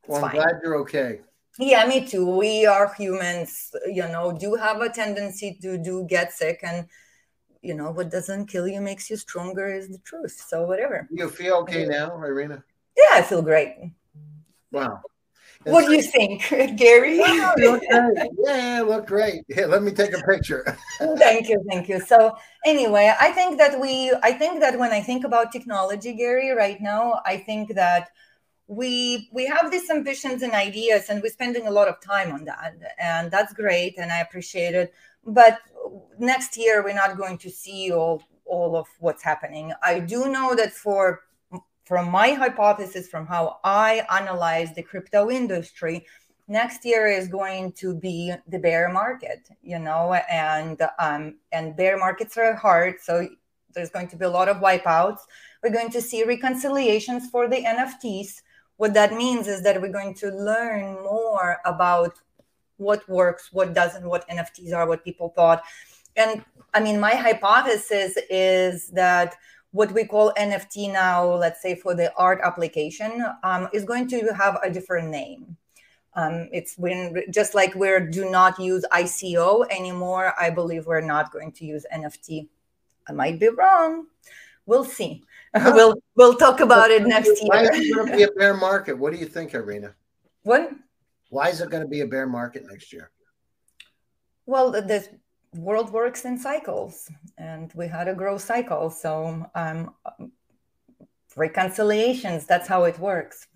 Well, 0.08 0.24
I'm 0.26 0.32
fine. 0.32 0.36
glad 0.42 0.56
you're 0.64 0.78
okay. 0.78 1.22
yeah, 1.60 1.86
me 1.86 2.08
too. 2.08 2.26
We 2.26 2.66
are 2.66 2.92
humans, 2.94 3.76
you 3.86 4.04
know, 4.08 4.32
do 4.32 4.56
have 4.56 4.82
a 4.82 4.90
tendency 4.90 5.58
to 5.62 5.78
do 5.78 6.06
get 6.10 6.34
sick 6.34 6.60
and 6.64 6.88
you 7.62 7.74
know 7.74 7.92
what 7.92 8.10
doesn't 8.10 8.48
kill 8.48 8.68
you 8.68 8.82
makes 8.82 9.10
you 9.10 9.18
stronger 9.18 9.68
is 9.72 9.90
the 9.90 10.00
truth. 10.00 10.44
So 10.48 10.66
whatever. 10.66 11.08
You 11.12 11.30
feel 11.30 11.56
okay 11.58 11.86
now, 11.86 12.16
Irina? 12.24 12.64
Yeah, 12.98 13.18
I 13.20 13.22
feel 13.22 13.42
great. 13.42 13.76
Wow. 14.72 15.02
What 15.64 15.86
do 15.86 15.94
you 15.94 16.02
think, 16.02 16.50
Gary? 16.78 17.18
You 17.18 17.54
look 17.58 17.84
great. 17.88 18.32
Yeah, 18.44 18.82
look 18.82 19.06
great. 19.06 19.44
Here, 19.48 19.68
let 19.68 19.84
me 19.84 19.92
take 19.92 20.18
a 20.18 20.22
picture. 20.24 20.76
thank 21.18 21.50
you, 21.50 21.64
thank 21.70 21.88
you. 21.88 22.00
So 22.00 22.36
anyway, 22.66 23.14
I 23.20 23.32
think 23.32 23.60
that 23.60 23.80
we 23.80 24.12
I 24.24 24.32
think 24.32 24.60
that 24.62 24.80
when 24.80 24.92
I 24.92 25.02
think 25.02 25.24
about 25.24 25.52
technology, 25.52 26.14
Gary, 26.14 26.50
right 26.52 26.82
now, 26.82 27.22
I 27.26 27.38
think 27.38 27.76
that 27.76 28.10
we 28.72 29.30
we 29.34 29.46
have 29.46 29.70
these 29.70 29.90
ambitions 29.90 30.42
and 30.42 30.54
ideas 30.54 31.10
and 31.10 31.22
we're 31.22 31.30
spending 31.30 31.68
a 31.68 31.72
lot 31.72 31.90
of 31.90 32.00
time 32.00 32.32
on 32.32 32.46
that 32.46 32.74
and 32.98 33.30
that's 33.30 33.52
great 33.52 33.96
and 33.98 34.14
i 34.14 34.20
appreciate 34.20 34.74
it 34.74 34.94
but 35.26 35.60
next 36.20 36.58
year 36.58 36.84
we're 36.84 36.94
not 36.94 37.18
going 37.18 37.38
to 37.40 37.50
see 37.50 37.92
all 37.92 38.24
all 38.46 38.76
of 38.76 38.88
what's 39.00 39.24
happening. 39.24 39.72
I 39.82 40.00
do 40.00 40.30
know 40.30 40.56
that 40.56 40.74
for 40.74 41.22
from 41.86 42.10
my 42.10 42.32
hypothesis 42.32 43.10
from 43.10 43.26
how 43.26 43.58
i 43.64 44.06
analyze 44.10 44.74
the 44.76 44.84
crypto 44.84 45.30
industry 45.30 46.06
next 46.48 46.86
year 46.86 47.08
is 47.08 47.28
going 47.28 47.72
to 47.72 47.96
be 47.96 48.32
the 48.48 48.60
bear 48.60 48.88
market 48.90 49.50
you 49.62 49.80
know 49.80 50.14
and 50.30 50.82
um 51.00 51.36
and 51.52 51.76
bear 51.76 51.98
markets 51.98 52.38
are 52.38 52.56
hard 52.56 52.96
so 53.02 53.28
there's 53.74 53.90
going 53.90 54.08
to 54.08 54.18
be 54.18 54.26
a 54.26 54.30
lot 54.30 54.50
of 54.50 54.58
wipeouts. 54.58 55.20
We're 55.64 55.72
going 55.72 55.92
to 55.92 56.02
see 56.02 56.24
reconciliations 56.24 57.30
for 57.30 57.48
the 57.48 57.64
nfts 57.64 58.42
what 58.78 58.94
that 58.96 59.14
means 59.14 59.48
is 59.48 59.62
that 59.64 59.80
we're 59.80 59.92
going 59.92 60.16
to 60.16 60.30
learn 60.30 60.96
more 61.04 61.58
about 61.66 62.14
what 62.82 63.08
works 63.08 63.50
what 63.52 63.74
doesn't 63.74 64.06
what 64.08 64.28
nfts 64.28 64.74
are 64.74 64.88
what 64.88 65.04
people 65.04 65.30
thought. 65.36 65.64
And 66.16 66.44
i 66.74 66.80
mean 66.80 67.00
my 67.00 67.16
hypothesis 67.16 68.18
is 68.30 68.90
that 68.90 69.36
what 69.72 69.92
we 69.94 70.04
call 70.04 70.34
nft 70.38 70.92
now 70.92 71.34
let's 71.36 71.62
say 71.62 71.76
for 71.76 71.94
the 71.96 72.14
art 72.16 72.40
application 72.44 73.26
um, 73.44 73.70
is 73.72 73.86
going 73.86 74.08
to 74.10 74.34
have 74.34 74.58
a 74.64 74.70
different 74.70 75.10
name. 75.10 75.58
Um, 76.14 76.50
it's 76.52 76.78
when 76.78 77.24
just 77.30 77.56
like 77.56 77.74
we 77.74 77.88
do 78.10 78.30
not 78.30 78.60
use 78.60 78.84
ico 78.92 79.66
anymore 79.70 80.34
i 80.38 80.50
believe 80.50 80.86
we're 80.86 81.10
not 81.16 81.32
going 81.32 81.54
to 81.54 81.66
use 81.66 81.86
nft 81.94 82.48
i 83.08 83.14
might 83.14 83.40
be 83.40 83.50
wrong. 83.50 84.08
We'll 84.66 84.86
see. 84.86 85.24
We'll 85.78 85.96
we'll 86.16 86.36
talk 86.36 86.62
about 86.62 86.92
it 86.92 87.04
next 87.04 87.36
year. 87.42 87.52
Why 87.52 87.64
is 87.64 87.70
it 87.74 87.94
going 87.94 88.08
to 88.08 88.16
be 88.16 88.24
a 88.24 88.32
bear 88.32 88.54
market? 88.56 88.94
What 88.98 89.12
do 89.12 89.20
you 89.20 89.26
think, 89.26 89.54
Irina? 89.54 89.94
what 90.44 90.72
Why 91.32 91.48
is 91.50 91.62
it 91.62 91.70
going 91.70 91.84
to 91.84 91.90
be 91.90 92.02
a 92.02 92.08
bear 92.14 92.28
market 92.28 92.64
next 92.70 92.92
year? 92.94 93.10
Well, 94.46 94.72
the, 94.72 95.08
world 95.56 95.92
works 95.92 96.26
in 96.26 96.38
cycles, 96.38 97.10
and 97.38 97.72
we 97.74 97.88
had 97.88 98.08
a 98.08 98.16
growth 98.16 98.42
cycle. 98.42 98.90
So, 98.90 99.46
um, 99.56 99.94
reconciliations, 101.36 102.46
that's 102.46 102.68
how 102.68 102.84
it 102.86 102.98
works. 103.00 103.48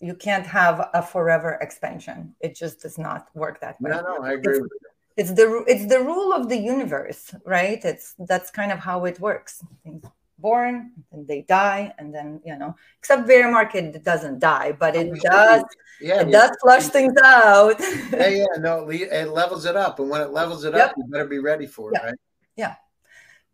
You 0.00 0.14
can't 0.14 0.46
have 0.46 0.90
a 0.94 1.02
forever 1.02 1.58
expansion. 1.60 2.34
It 2.40 2.54
just 2.54 2.80
does 2.80 2.98
not 2.98 3.28
work 3.34 3.60
that 3.60 3.80
way. 3.80 3.90
No, 3.90 4.00
no, 4.00 4.22
I 4.22 4.32
agree 4.32 4.60
with 4.60 4.70
you. 4.82 4.88
It's 5.16 5.32
the 5.32 5.64
it's 5.68 5.86
the 5.86 6.00
rule 6.00 6.32
of 6.32 6.48
the 6.48 6.56
universe, 6.56 7.34
right? 7.46 7.80
It's 7.84 8.14
that's 8.18 8.50
kind 8.50 8.72
of 8.72 8.80
how 8.80 9.04
it 9.04 9.20
works. 9.20 9.62
Born 10.38 10.92
and 11.12 11.26
they 11.28 11.42
die, 11.42 11.94
and 11.98 12.12
then 12.14 12.40
you 12.44 12.56
know, 12.56 12.74
except 12.98 13.26
bear 13.26 13.50
market 13.50 14.02
doesn't 14.04 14.40
die, 14.40 14.72
but 14.72 14.96
it 14.96 15.10
oh, 15.10 15.20
does 15.22 15.62
Yeah, 16.00 16.20
it 16.22 16.30
does 16.30 16.50
flush 16.60 16.88
things 16.88 17.14
out. 17.22 17.76
yeah, 18.12 18.28
yeah. 18.40 18.46
No, 18.58 18.88
it 18.90 19.28
levels 19.28 19.64
it 19.64 19.76
up, 19.76 20.00
and 20.00 20.10
when 20.10 20.20
it 20.20 20.30
levels 20.30 20.64
it 20.64 20.74
Yep. 20.74 20.90
up, 20.90 20.94
you 20.96 21.04
better 21.04 21.26
be 21.26 21.38
ready 21.38 21.66
for 21.66 21.92
it, 21.94 22.02
right? 22.02 22.14
Yeah. 22.56 22.74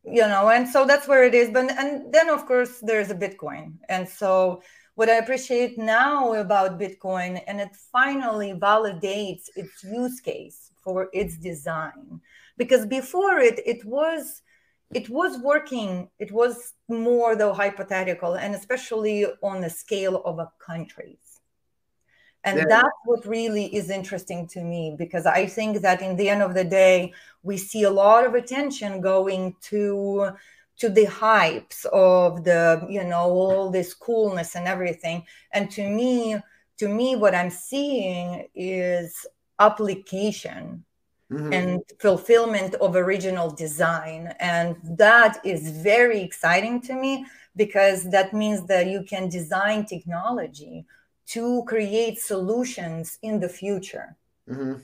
you 0.05 0.23
know 0.23 0.49
and 0.49 0.67
so 0.69 0.87
that's 0.87 1.07
where 1.07 1.25
it 1.25 1.35
is 1.35 1.51
but 1.51 1.71
and 1.79 2.13
then 2.13 2.31
of 2.31 2.47
course 2.47 2.81
there's 2.81 3.11
a 3.11 3.15
bitcoin 3.15 3.75
and 3.89 4.09
so 4.09 4.63
what 4.95 5.11
i 5.11 5.17
appreciate 5.17 5.77
now 5.79 6.33
about 6.35 6.79
bitcoin 6.81 7.41
and 7.47 7.61
it 7.61 7.75
finally 7.93 8.53
validates 8.55 9.45
its 9.57 9.85
use 9.85 10.19
case 10.21 10.71
for 10.83 11.09
its 11.13 11.37
design 11.37 12.21
because 12.57 12.87
before 12.87 13.39
it 13.39 13.61
it 13.67 13.85
was 13.85 14.41
it 14.95 15.09
was 15.09 15.39
working 15.39 16.09
it 16.19 16.33
was 16.33 16.75
more 16.89 17.37
though 17.37 17.53
hypothetical 17.53 18.35
and 18.35 18.55
especially 18.55 19.27
on 19.43 19.61
the 19.61 19.71
scale 19.71 20.23
of 20.25 20.39
a 20.39 20.51
countries 20.59 21.41
and 22.43 22.59
yeah. 22.59 22.65
that's 22.69 22.89
what 23.05 23.25
really 23.27 23.67
is 23.75 23.91
interesting 23.91 24.47
to 24.49 24.63
me 24.63 24.95
because 24.99 25.27
i 25.27 25.47
think 25.47 25.81
that 25.81 26.03
in 26.03 26.17
the 26.17 26.29
end 26.29 26.43
of 26.43 26.55
the 26.55 26.65
day 26.65 27.13
we 27.43 27.57
see 27.57 27.85
a 27.85 27.91
lot 27.91 28.27
of 28.27 28.35
attention 28.35 29.01
going 29.01 29.55
to 29.61 30.31
to 30.81 30.89
the 30.89 31.05
hypes 31.05 31.85
of 31.93 32.43
the 32.43 32.85
you 32.89 33.05
know 33.05 33.31
all 33.31 33.71
this 33.71 33.93
coolness 33.93 34.57
and 34.57 34.67
everything. 34.67 35.23
And 35.53 35.71
to 35.73 35.89
me 35.89 36.41
to 36.79 36.89
me 36.89 37.15
what 37.15 37.35
i'm 37.35 37.51
seeing 37.51 38.49
is 38.55 39.27
application 39.59 40.85
mm-hmm. 41.31 41.53
and 41.53 41.83
fulfillment 41.99 42.75
of 42.77 42.97
original 42.97 43.51
design 43.51 44.35
and 44.41 44.77
that 44.83 45.41
is 45.45 45.71
very 45.71 46.21
exciting 46.21 46.81
to 46.81 46.95
me 46.95 47.25
because 47.57 48.11
that 48.11 48.33
means 48.33 48.67
that 48.67 48.87
you 48.87 49.03
can 49.03 49.29
design 49.29 49.85
technology 49.85 50.87
to 51.27 51.63
create 51.67 52.19
solutions 52.19 53.19
in 53.23 53.39
the 53.39 53.49
future. 53.49 54.17
Mm-hmm. 54.49 54.75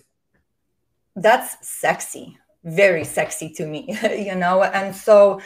That's 1.17 1.57
sexy, 1.67 2.39
very 2.63 3.05
sexy 3.05 3.49
to 3.55 3.67
me, 3.67 3.99
you 4.03 4.35
know. 4.35 4.63
And 4.63 4.95
so, 4.95 5.41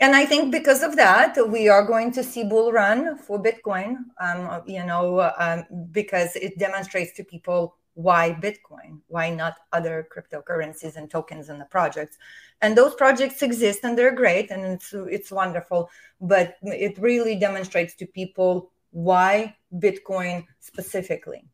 and 0.00 0.16
I 0.16 0.24
think 0.24 0.50
because 0.50 0.82
of 0.82 0.96
that, 0.96 1.36
we 1.48 1.68
are 1.68 1.84
going 1.84 2.10
to 2.12 2.24
see 2.24 2.44
bull 2.44 2.72
run 2.72 3.18
for 3.18 3.40
Bitcoin, 3.40 3.96
um, 4.18 4.62
you 4.66 4.84
know, 4.84 5.30
um, 5.38 5.66
because 5.92 6.34
it 6.36 6.58
demonstrates 6.58 7.12
to 7.12 7.24
people 7.24 7.76
why 8.00 8.36
Bitcoin, 8.40 9.00
why 9.08 9.28
not 9.30 9.56
other 9.72 10.08
cryptocurrencies 10.14 10.96
and 10.96 11.10
tokens 11.10 11.50
and 11.50 11.60
the 11.60 11.66
projects. 11.66 12.16
And 12.62 12.76
those 12.76 12.94
projects 12.94 13.42
exist 13.42 13.80
and 13.84 13.96
they're 13.96 14.14
great 14.14 14.50
and 14.50 14.64
it's 14.64 14.94
it's 15.16 15.30
wonderful, 15.30 15.90
but 16.20 16.56
it 16.62 16.98
really 16.98 17.36
demonstrates 17.36 17.94
to 17.96 18.06
people 18.06 18.70
why 18.90 19.54
Bitcoin 19.74 20.46
specifically. 20.60 21.44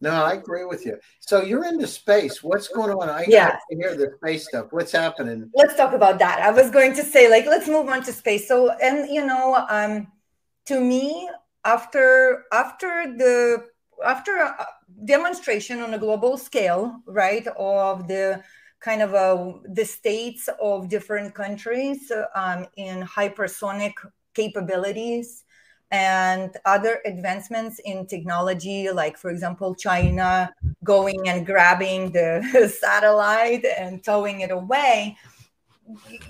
No, 0.00 0.10
I 0.10 0.34
agree 0.34 0.66
with 0.66 0.84
you. 0.84 0.98
So 1.20 1.42
you're 1.42 1.64
into 1.64 1.86
space. 1.86 2.42
What's 2.42 2.68
going 2.68 2.90
on? 2.90 3.08
I 3.08 3.24
yeah. 3.26 3.56
hear 3.70 3.96
the 3.96 4.12
space 4.18 4.46
stuff. 4.46 4.66
What's 4.70 4.92
happening? 4.92 5.50
Let's 5.54 5.74
talk 5.74 5.94
about 5.94 6.18
that. 6.18 6.40
I 6.40 6.50
was 6.50 6.70
going 6.70 6.94
to 6.96 7.02
say, 7.02 7.30
like, 7.30 7.46
let's 7.46 7.66
move 7.66 7.88
on 7.88 8.02
to 8.02 8.12
space. 8.12 8.46
So, 8.46 8.70
and 8.82 9.08
you 9.08 9.24
know, 9.24 9.64
um, 9.70 10.06
to 10.66 10.78
me, 10.80 11.30
after 11.64 12.44
after 12.52 12.90
the 13.16 13.66
after 14.04 14.36
a 14.36 14.66
demonstration 15.04 15.80
on 15.80 15.94
a 15.94 15.98
global 15.98 16.36
scale, 16.36 17.00
right, 17.06 17.46
of 17.58 18.08
the 18.08 18.42
kind 18.80 19.02
of 19.02 19.14
a, 19.14 19.54
the 19.72 19.84
states 19.84 20.48
of 20.60 20.88
different 20.88 21.34
countries 21.34 22.12
um, 22.34 22.66
in 22.76 23.02
hypersonic 23.02 23.92
capabilities 24.34 25.44
and 25.90 26.56
other 26.64 27.00
advancements 27.04 27.80
in 27.84 28.06
technology, 28.06 28.90
like, 28.90 29.16
for 29.16 29.30
example, 29.30 29.74
China 29.74 30.52
going 30.84 31.28
and 31.28 31.46
grabbing 31.46 32.10
the 32.10 32.72
satellite 32.80 33.64
and 33.64 34.02
towing 34.04 34.40
it 34.40 34.50
away. 34.50 35.16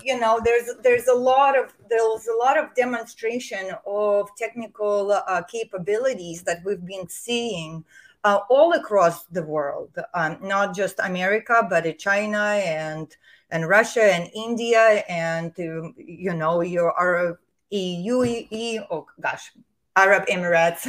You 0.03 0.19
know, 0.19 0.39
there's 0.43 0.69
there's 0.83 1.07
a 1.07 1.13
lot 1.13 1.57
of 1.57 1.73
there's 1.89 2.27
a 2.27 2.37
lot 2.37 2.57
of 2.57 2.75
demonstration 2.75 3.71
of 3.85 4.29
technical 4.37 5.11
uh, 5.11 5.41
capabilities 5.43 6.43
that 6.43 6.63
we've 6.63 6.85
been 6.85 7.07
seeing 7.07 7.83
uh, 8.23 8.39
all 8.49 8.73
across 8.73 9.23
the 9.25 9.43
world, 9.43 9.89
um, 10.13 10.37
not 10.41 10.75
just 10.75 10.99
America, 10.99 11.65
but 11.69 11.97
China 11.97 12.59
and 12.63 13.15
and 13.49 13.67
Russia 13.67 14.03
and 14.03 14.29
India 14.35 15.03
and 15.07 15.51
uh, 15.59 15.89
you 15.97 16.33
know 16.33 16.61
your 16.61 16.91
our 16.93 17.39
UAE, 17.71 18.85
oh 18.91 19.07
gosh, 19.19 19.51
Arab 19.95 20.27
Emirates. 20.27 20.85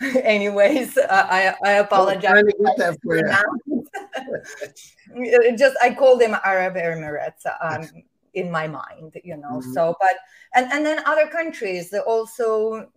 Anyways, 0.22 0.96
uh, 0.98 1.06
I, 1.10 1.54
I 1.64 1.72
apologize. 1.72 2.42
Just 5.56 5.76
I 5.82 5.94
call 5.94 6.18
them 6.18 6.36
Arab 6.44 6.74
Emirates 6.74 7.44
um, 7.60 7.88
in 8.34 8.50
my 8.50 8.66
mind, 8.66 9.14
you 9.22 9.36
know. 9.36 9.58
Mm-hmm. 9.58 9.72
So, 9.72 9.96
but 10.00 10.16
and 10.54 10.70
and 10.72 10.84
then 10.84 11.02
other 11.06 11.26
countries 11.26 11.94
also. 12.06 12.90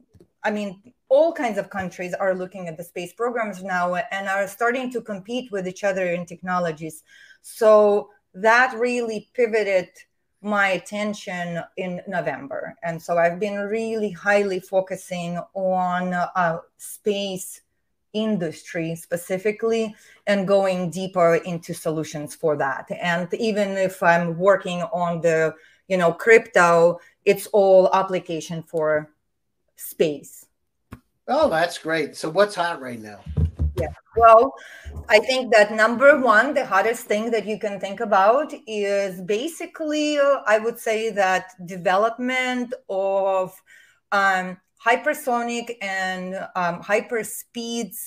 I 0.43 0.51
mean, 0.51 0.93
all 1.09 1.33
kinds 1.33 1.57
of 1.57 1.69
countries 1.69 2.13
are 2.13 2.33
looking 2.33 2.67
at 2.67 2.77
the 2.77 2.83
space 2.83 3.11
programs 3.11 3.63
now 3.63 3.95
and 3.95 4.27
are 4.27 4.47
starting 4.47 4.91
to 4.91 5.01
compete 5.01 5.51
with 5.51 5.67
each 5.67 5.83
other 5.83 6.05
in 6.13 6.25
technologies. 6.25 7.03
So 7.41 8.09
that 8.33 8.77
really 8.77 9.29
pivoted 9.33 9.89
my 10.41 10.69
attention 10.69 11.61
in 11.77 12.01
November. 12.07 12.75
And 12.83 13.01
so 13.01 13.17
I've 13.17 13.39
been 13.39 13.57
really 13.57 14.11
highly 14.11 14.59
focusing 14.59 15.39
on 15.53 16.13
uh, 16.13 16.59
space 16.77 17.61
industry 18.23 18.95
specifically 18.95 19.95
and 20.25 20.47
going 20.47 20.89
deeper 20.89 21.35
into 21.35 21.73
solutions 21.73 22.35
for 22.35 22.57
that. 22.57 22.85
And 23.01 23.31
even 23.33 23.77
if 23.77 24.01
I'm 24.01 24.37
working 24.37 24.81
on 24.93 25.21
the, 25.21 25.53
you 25.87 25.97
know, 25.97 26.11
crypto, 26.11 26.99
it's 27.25 27.47
all 27.47 27.89
application 27.93 28.63
for 28.63 29.11
space. 29.75 30.45
Oh, 31.27 31.49
that's 31.49 31.77
great. 31.77 32.15
So 32.15 32.29
what's 32.29 32.55
hot 32.55 32.81
right 32.81 32.99
now? 32.99 33.19
Yeah. 33.79 33.93
Well, 34.15 34.53
I 35.07 35.19
think 35.19 35.53
that 35.53 35.71
number 35.71 36.19
one, 36.19 36.53
the 36.53 36.65
hottest 36.65 37.05
thing 37.05 37.29
that 37.31 37.45
you 37.45 37.59
can 37.59 37.79
think 37.79 37.99
about 37.99 38.53
is 38.65 39.21
basically, 39.21 40.17
uh, 40.17 40.39
I 40.47 40.57
would 40.57 40.79
say 40.79 41.11
that 41.11 41.53
development 41.67 42.73
of 42.89 43.53
um, 44.11 44.57
hypersonic 44.85 45.75
and 45.81 46.35
um, 46.55 46.81
hyperspeeds 46.81 47.97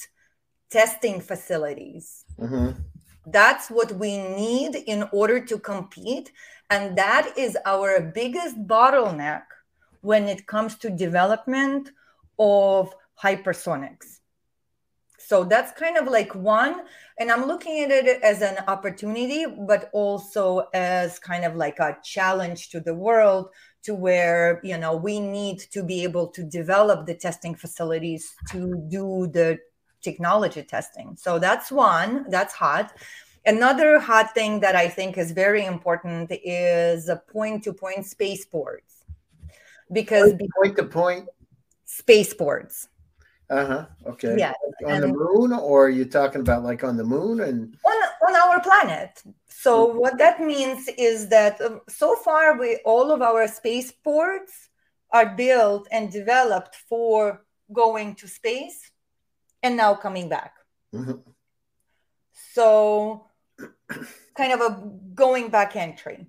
testing 0.71 1.21
facilities. 1.21 2.25
Mm-hmm. 2.39 2.81
That's 3.27 3.69
what 3.71 3.93
we 3.93 4.19
need 4.19 4.77
in 4.87 5.09
order 5.13 5.45
to 5.45 5.59
compete. 5.59 6.33
And 6.71 6.97
that 6.97 7.35
is 7.37 7.57
our 7.67 8.01
biggest 8.01 8.57
bottleneck 8.67 9.43
when 10.01 10.29
it 10.29 10.47
comes 10.47 10.77
to 10.79 10.91
development 10.91 11.91
of 12.39 12.95
hypersonics 13.23 14.21
so 15.31 15.45
that's 15.45 15.71
kind 15.79 15.97
of 15.97 16.09
like 16.09 16.35
one. 16.35 16.81
And 17.21 17.31
I'm 17.31 17.45
looking 17.45 17.85
at 17.85 17.93
it 17.93 18.21
as 18.21 18.43
an 18.43 18.59
opportunity, 18.67 19.47
but 19.47 19.89
also 19.93 20.67
as 20.75 21.21
kind 21.21 21.45
of 21.45 21.55
like 21.55 21.79
a 21.79 21.97
challenge 22.03 22.71
to 22.71 22.81
the 22.81 22.97
world 22.97 23.51
to 23.83 23.95
where, 23.95 24.61
you 24.63 24.77
know, 24.77 24.95
we 24.97 25.21
need 25.21 25.59
to 25.59 25.83
be 25.83 26.03
able 26.03 26.27
to 26.29 26.43
develop 26.43 27.07
the 27.07 27.15
testing 27.15 27.55
facilities 27.55 28.35
to 28.51 28.77
do 28.89 29.29
the 29.33 29.59
technology 30.03 30.63
testing. 30.63 31.17
So 31.17 31.39
that's 31.39 31.73
one, 31.73 32.27
that's 32.29 32.55
hot. 32.55 32.93
Another 33.47 33.99
hot 33.99 34.35
thing 34.35 34.61
that 34.61 34.77
I 34.77 34.89
think 34.89 35.17
is 35.17 35.33
very 35.33 35.65
important 35.65 36.31
is 36.45 37.11
point 37.33 37.65
to 37.65 37.73
point 37.73 38.07
spaceports. 38.07 39.05
Because 39.91 40.35
point 40.63 40.77
to 40.77 40.85
point 40.85 41.29
spaceports 41.85 42.89
uh 43.51 43.67
huh. 43.67 43.87
Okay. 44.07 44.37
Yeah. 44.39 44.53
on 44.87 44.93
and 44.93 45.03
the 45.03 45.09
moon, 45.09 45.53
or 45.53 45.87
are 45.87 45.91
you 45.91 46.05
talking 46.05 46.41
about 46.41 46.63
like 46.63 46.85
on 46.85 46.97
the 46.97 47.05
moon 47.05 47.41
and 47.41 47.77
on 47.85 48.29
on 48.29 48.37
our 48.37 48.61
planet? 48.61 49.23
So 49.49 49.89
mm-hmm. 49.89 49.99
what 49.99 50.19
that 50.19 50.41
means 50.41 50.89
is 50.97 51.29
that 51.29 51.61
um, 51.61 51.81
so 51.89 52.15
far 52.15 52.59
we 52.59 52.81
all 52.85 53.11
of 53.11 53.23
our 53.23 53.49
spaceports 53.49 54.71
are 55.11 55.35
built 55.35 55.89
and 55.91 56.13
developed 56.13 56.77
for 56.89 57.45
going 57.73 58.15
to 58.17 58.29
space 58.29 58.91
and 59.65 59.77
now 59.77 59.95
coming 59.95 60.29
back. 60.29 60.55
Mm-hmm. 60.95 61.19
So 62.55 63.27
kind 64.37 64.53
of 64.53 64.61
a 64.61 64.91
going 65.13 65.49
back 65.49 65.75
entry. 65.75 66.27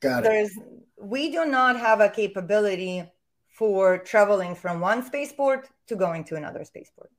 Got 0.00 0.18
it. 0.18 0.22
There's 0.24 0.58
we 1.00 1.30
do 1.30 1.46
not 1.46 1.78
have 1.78 2.00
a 2.00 2.08
capability 2.08 3.04
for 3.58 3.98
traveling 3.98 4.54
from 4.54 4.78
one 4.78 5.02
spaceport 5.04 5.68
to 5.88 5.96
going 5.96 6.22
to 6.22 6.36
another 6.36 6.62
spaceport. 6.64 7.10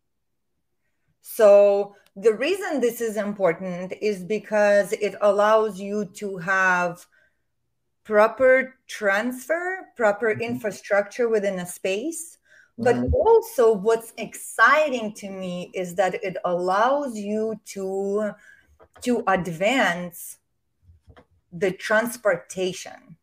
So 1.22 1.96
the 2.16 2.34
reason 2.34 2.80
this 2.80 3.02
is 3.02 3.18
important 3.18 3.94
is 4.02 4.24
because 4.24 4.94
it 4.94 5.16
allows 5.20 5.82
you 5.82 6.06
to 6.16 6.38
have 6.38 7.06
proper 8.06 8.76
transfer, 8.88 9.86
proper 9.98 10.32
mm-hmm. 10.32 10.42
infrastructure 10.42 11.28
within 11.28 11.60
a 11.60 11.66
space. 11.66 12.38
But 12.78 12.96
mm-hmm. 12.96 13.14
also, 13.14 13.74
what's 13.74 14.14
exciting 14.18 15.14
to 15.16 15.30
me 15.30 15.70
is 15.74 15.96
that 15.96 16.24
it 16.24 16.38
allows 16.46 17.18
you 17.18 17.60
to 17.74 18.32
to 19.02 19.24
advance 19.28 20.38
the 21.52 21.72
transportation 21.72 23.18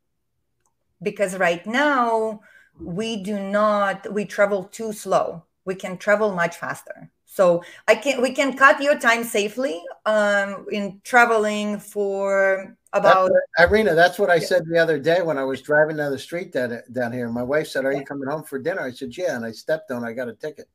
because 1.03 1.37
right 1.37 1.67
now 1.67 2.41
we 2.81 3.17
do 3.17 3.39
not 3.39 4.13
we 4.13 4.25
travel 4.25 4.65
too 4.65 4.93
slow. 4.93 5.43
We 5.65 5.75
can 5.75 5.99
travel 5.99 6.33
much 6.33 6.57
faster. 6.57 7.11
So 7.25 7.63
i 7.87 7.95
can 7.95 8.23
we 8.23 8.33
can 8.33 8.57
cut 8.57 8.81
your 8.81 8.99
time 8.99 9.23
safely 9.23 9.83
um 10.07 10.65
in 10.73 11.01
traveling 11.05 11.79
for 11.79 12.75
about 12.95 13.31
that's, 13.59 13.71
irina 13.71 13.95
that's 13.95 14.19
what 14.19 14.31
i 14.31 14.39
said 14.39 14.65
the 14.65 14.79
other 14.79 14.99
day 14.99 15.21
when 15.21 15.37
i 15.37 15.45
was 15.45 15.61
driving 15.61 15.99
down 15.99 16.13
the 16.13 16.19
street 16.19 16.53
down, 16.53 16.81
down 16.93 17.13
here. 17.13 17.29
My 17.29 17.43
wife 17.43 17.69
said 17.69 17.85
are 17.85 17.93
you 17.93 18.05
coming 18.05 18.29
home 18.29 18.45
for 18.45 18.59
dinner? 18.59 18.81
I 18.81 18.91
said 18.91 19.15
yeah 19.19 19.37
and 19.37 19.45
i 19.45 19.51
stepped 19.51 19.91
on 19.91 20.03
i 20.03 20.13
got 20.15 20.29
a 20.29 20.33
ticket 20.33 20.67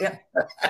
yeah 0.00 0.16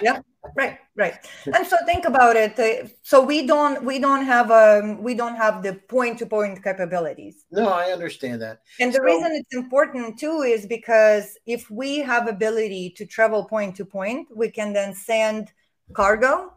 yeah 0.02 0.20
right 0.56 0.78
right. 0.96 1.14
And 1.54 1.66
so 1.66 1.76
think 1.86 2.04
about 2.04 2.36
it 2.36 2.58
uh, 2.58 2.88
so 3.02 3.22
we 3.22 3.46
don't 3.46 3.84
we 3.84 3.98
don't 3.98 4.24
have 4.24 4.50
um 4.50 5.02
we 5.02 5.14
don't 5.14 5.36
have 5.36 5.62
the 5.62 5.74
point 5.88 6.18
to 6.18 6.26
point 6.26 6.62
capabilities. 6.62 7.44
No 7.50 7.68
i 7.68 7.90
understand 7.92 8.42
that. 8.42 8.62
And 8.80 8.92
the 8.92 9.02
reason 9.02 9.30
it's 9.32 9.54
important 9.54 10.18
too 10.18 10.42
is 10.42 10.66
because 10.66 11.38
if 11.46 11.70
we 11.70 11.98
have 11.98 12.28
ability 12.28 12.90
to 12.96 13.06
travel 13.06 13.44
point 13.44 13.76
to 13.76 13.84
point 13.84 14.28
we 14.34 14.50
can 14.50 14.72
then 14.72 14.94
send 14.94 15.52
cargo 15.94 16.52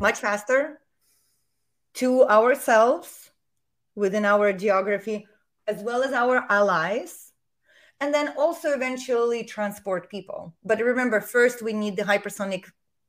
much 0.00 0.18
faster 0.18 0.80
to 1.94 2.24
ourselves 2.28 3.30
within 3.94 4.24
our 4.24 4.52
geography 4.52 5.26
as 5.66 5.82
well 5.82 6.02
as 6.02 6.12
our 6.12 6.44
allies 6.48 7.27
and 8.00 8.14
then 8.14 8.34
also 8.38 8.72
eventually 8.72 9.44
transport 9.44 10.10
people. 10.10 10.54
But 10.64 10.80
remember, 10.80 11.20
first 11.20 11.62
we 11.62 11.72
need 11.72 11.96
the 11.96 12.02
hypersonic 12.02 12.64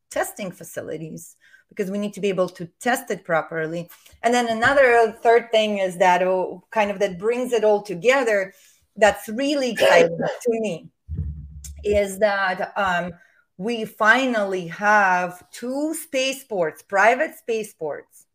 testing 0.10 0.52
facilities 0.52 1.36
because 1.69 1.91
we 1.91 1.99
need 1.99 2.13
to 2.13 2.21
be 2.21 2.30
able 2.30 2.49
to 2.49 2.67
test 2.80 3.12
it 3.12 3.23
properly. 3.23 3.89
And 4.23 4.34
then 4.34 4.47
another 4.47 5.15
third 5.21 5.52
thing 5.52 5.78
is 5.78 5.97
that 5.97 6.23
oh, 6.23 6.63
kind 6.71 6.89
of 6.89 6.99
that 6.99 7.19
brings 7.19 7.54
it 7.54 7.63
all 7.63 7.84
together. 7.84 8.54
That's 8.95 9.30
really 9.30 9.71
exciting 9.71 10.17
to 10.41 10.60
me 10.60 10.89
is 11.84 12.19
that 12.19 12.73
um, 12.75 13.13
we 13.58 13.86
finally 13.86 14.67
have 14.67 15.49
two 15.52 15.93
spaceports, 15.93 16.82
private 16.82 17.36
spaceports, 17.36 18.25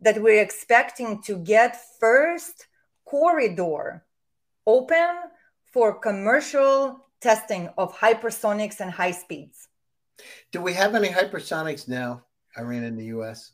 that 0.00 0.20
we're 0.20 0.42
expecting 0.42 1.22
to 1.22 1.36
get 1.36 1.78
first 2.00 2.66
corridor 3.04 4.04
open 4.66 5.16
for 5.72 5.98
commercial 5.98 7.06
testing 7.20 7.68
of 7.78 7.96
hypersonics 7.96 8.80
and 8.80 8.90
high 8.90 9.10
speeds. 9.10 9.68
Do 10.50 10.60
we 10.60 10.74
have 10.74 10.94
any 10.94 11.08
hypersonics 11.08 11.88
now, 11.88 12.24
Irina, 12.56 12.86
in 12.86 12.96
the 12.96 13.06
US? 13.16 13.52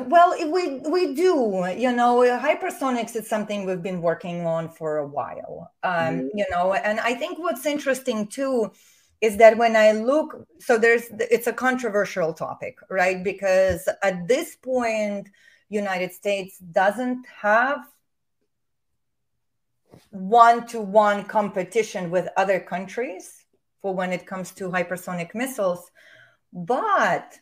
Well, 0.00 0.34
we 0.50 0.80
we 0.80 1.14
do. 1.14 1.64
You 1.76 1.92
know, 1.92 2.18
hypersonics 2.20 3.14
is 3.14 3.28
something 3.28 3.64
we've 3.64 3.82
been 3.82 4.02
working 4.02 4.44
on 4.44 4.68
for 4.68 4.98
a 4.98 5.06
while. 5.06 5.70
Um, 5.82 5.92
mm-hmm. 5.92 6.38
You 6.38 6.46
know, 6.50 6.74
and 6.74 6.98
I 7.00 7.14
think 7.14 7.38
what's 7.38 7.64
interesting 7.66 8.26
too 8.26 8.72
is 9.20 9.36
that 9.36 9.56
when 9.56 9.76
I 9.76 9.92
look, 9.92 10.46
so 10.58 10.78
there's 10.78 11.04
it's 11.20 11.46
a 11.46 11.52
controversial 11.52 12.32
topic, 12.32 12.78
right? 12.90 13.22
Because 13.22 13.88
at 14.02 14.26
this 14.26 14.56
point, 14.56 15.28
United 15.68 16.12
States 16.12 16.58
doesn't 16.58 17.26
have 17.40 17.80
one-to-one 20.10 21.24
competition 21.24 22.10
with 22.10 22.28
other 22.36 22.60
countries 22.60 23.44
for 23.80 23.94
when 23.94 24.12
it 24.12 24.26
comes 24.26 24.52
to 24.52 24.70
hypersonic 24.70 25.34
missiles. 25.34 25.90
But 26.52 27.38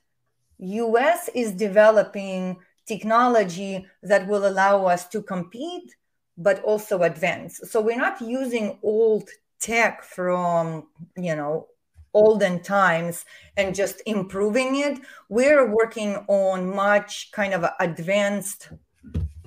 us 0.60 1.28
is 1.34 1.52
developing 1.52 2.56
technology 2.86 3.86
that 4.02 4.26
will 4.26 4.46
allow 4.46 4.86
us 4.86 5.08
to 5.08 5.22
compete 5.22 5.94
but 6.38 6.62
also 6.62 7.02
advance. 7.02 7.60
So 7.64 7.80
we're 7.80 7.96
not 7.96 8.20
using 8.20 8.78
old 8.82 9.28
tech 9.58 10.02
from 10.04 10.88
you 11.16 11.34
know 11.34 11.66
olden 12.14 12.62
times 12.62 13.24
and 13.56 13.74
just 13.74 14.02
improving 14.06 14.76
it. 14.76 14.98
We're 15.28 15.70
working 15.70 16.16
on 16.28 16.74
much 16.74 17.30
kind 17.32 17.52
of 17.52 17.64
advanced 17.78 18.70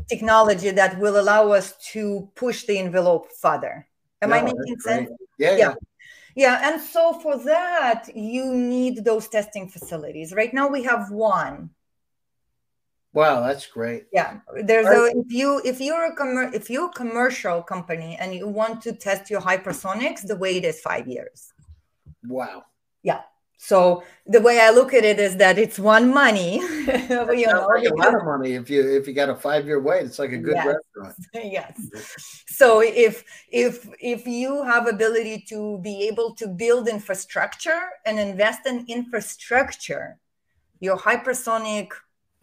technology 0.10 0.72
that 0.72 1.00
will 1.00 1.20
allow 1.20 1.52
us 1.52 1.76
to 1.92 2.30
push 2.36 2.66
the 2.66 2.78
envelope 2.78 3.28
further. 3.42 3.88
Am 4.22 4.30
no, 4.32 4.36
I 4.36 4.42
making 4.42 4.80
sense? 4.80 5.10
Yeah, 5.38 5.56
yeah. 5.56 5.74
Yeah, 6.36 6.72
and 6.72 6.82
so 6.82 7.14
for 7.14 7.38
that, 7.44 8.10
you 8.16 8.54
need 8.54 9.04
those 9.04 9.28
testing 9.28 9.68
facilities. 9.68 10.34
Right 10.34 10.54
now, 10.54 10.68
we 10.68 10.84
have 10.84 11.12
one. 11.12 11.72
Wow, 13.12 13.42
that's 13.42 13.66
great. 13.66 14.06
Yeah, 14.14 14.40
there's 14.64 14.86
a 14.86 15.06
if 15.16 15.32
you 15.32 15.62
if 15.66 15.82
you're 15.82 16.06
a 16.06 16.16
commer- 16.16 16.54
if 16.54 16.70
you're 16.70 16.90
a 16.90 16.94
commercial 16.94 17.64
company 17.64 18.16
and 18.20 18.36
you 18.36 18.48
want 18.48 18.82
to 18.84 18.94
test 18.94 19.32
your 19.32 19.42
hypersonics, 19.42 20.26
the 20.26 20.36
wait 20.36 20.64
is 20.64 20.80
five 20.80 21.08
years. 21.08 21.52
Wow. 22.28 22.66
Yeah, 23.02 23.22
so 23.62 24.04
the 24.26 24.40
way 24.40 24.62
I 24.62 24.70
look 24.70 24.94
at 24.94 25.04
it 25.04 25.20
is 25.20 25.36
that 25.36 25.60
it's 25.60 25.78
one 25.78 26.14
money. 26.14 26.60
you 26.60 27.46
know, 27.46 27.68
like 27.68 27.90
a 27.90 27.94
lot 27.94 28.16
of 28.16 28.24
money 28.24 28.54
if 28.54 28.70
you 28.70 28.82
if 28.90 29.06
you 29.06 29.14
got 29.14 29.28
a 29.28 29.36
five 29.36 29.66
year 29.66 29.82
wait. 29.82 30.06
It's 30.06 30.18
like 30.18 30.32
a 30.32 30.38
good 30.38 30.56
yes. 30.56 30.66
restaurant. 30.66 31.16
yes. 31.52 32.46
So 32.48 32.82
if 32.82 33.26
if 33.50 33.90
if 34.00 34.26
you 34.26 34.64
have 34.64 34.88
ability 34.88 35.44
to 35.50 35.78
be 35.80 36.08
able 36.08 36.36
to 36.36 36.48
build 36.48 36.88
infrastructure 36.88 37.82
and 38.06 38.18
invest 38.18 38.66
in 38.66 38.86
infrastructure, 38.88 40.18
your 40.80 40.98
hypersonic 40.98 41.90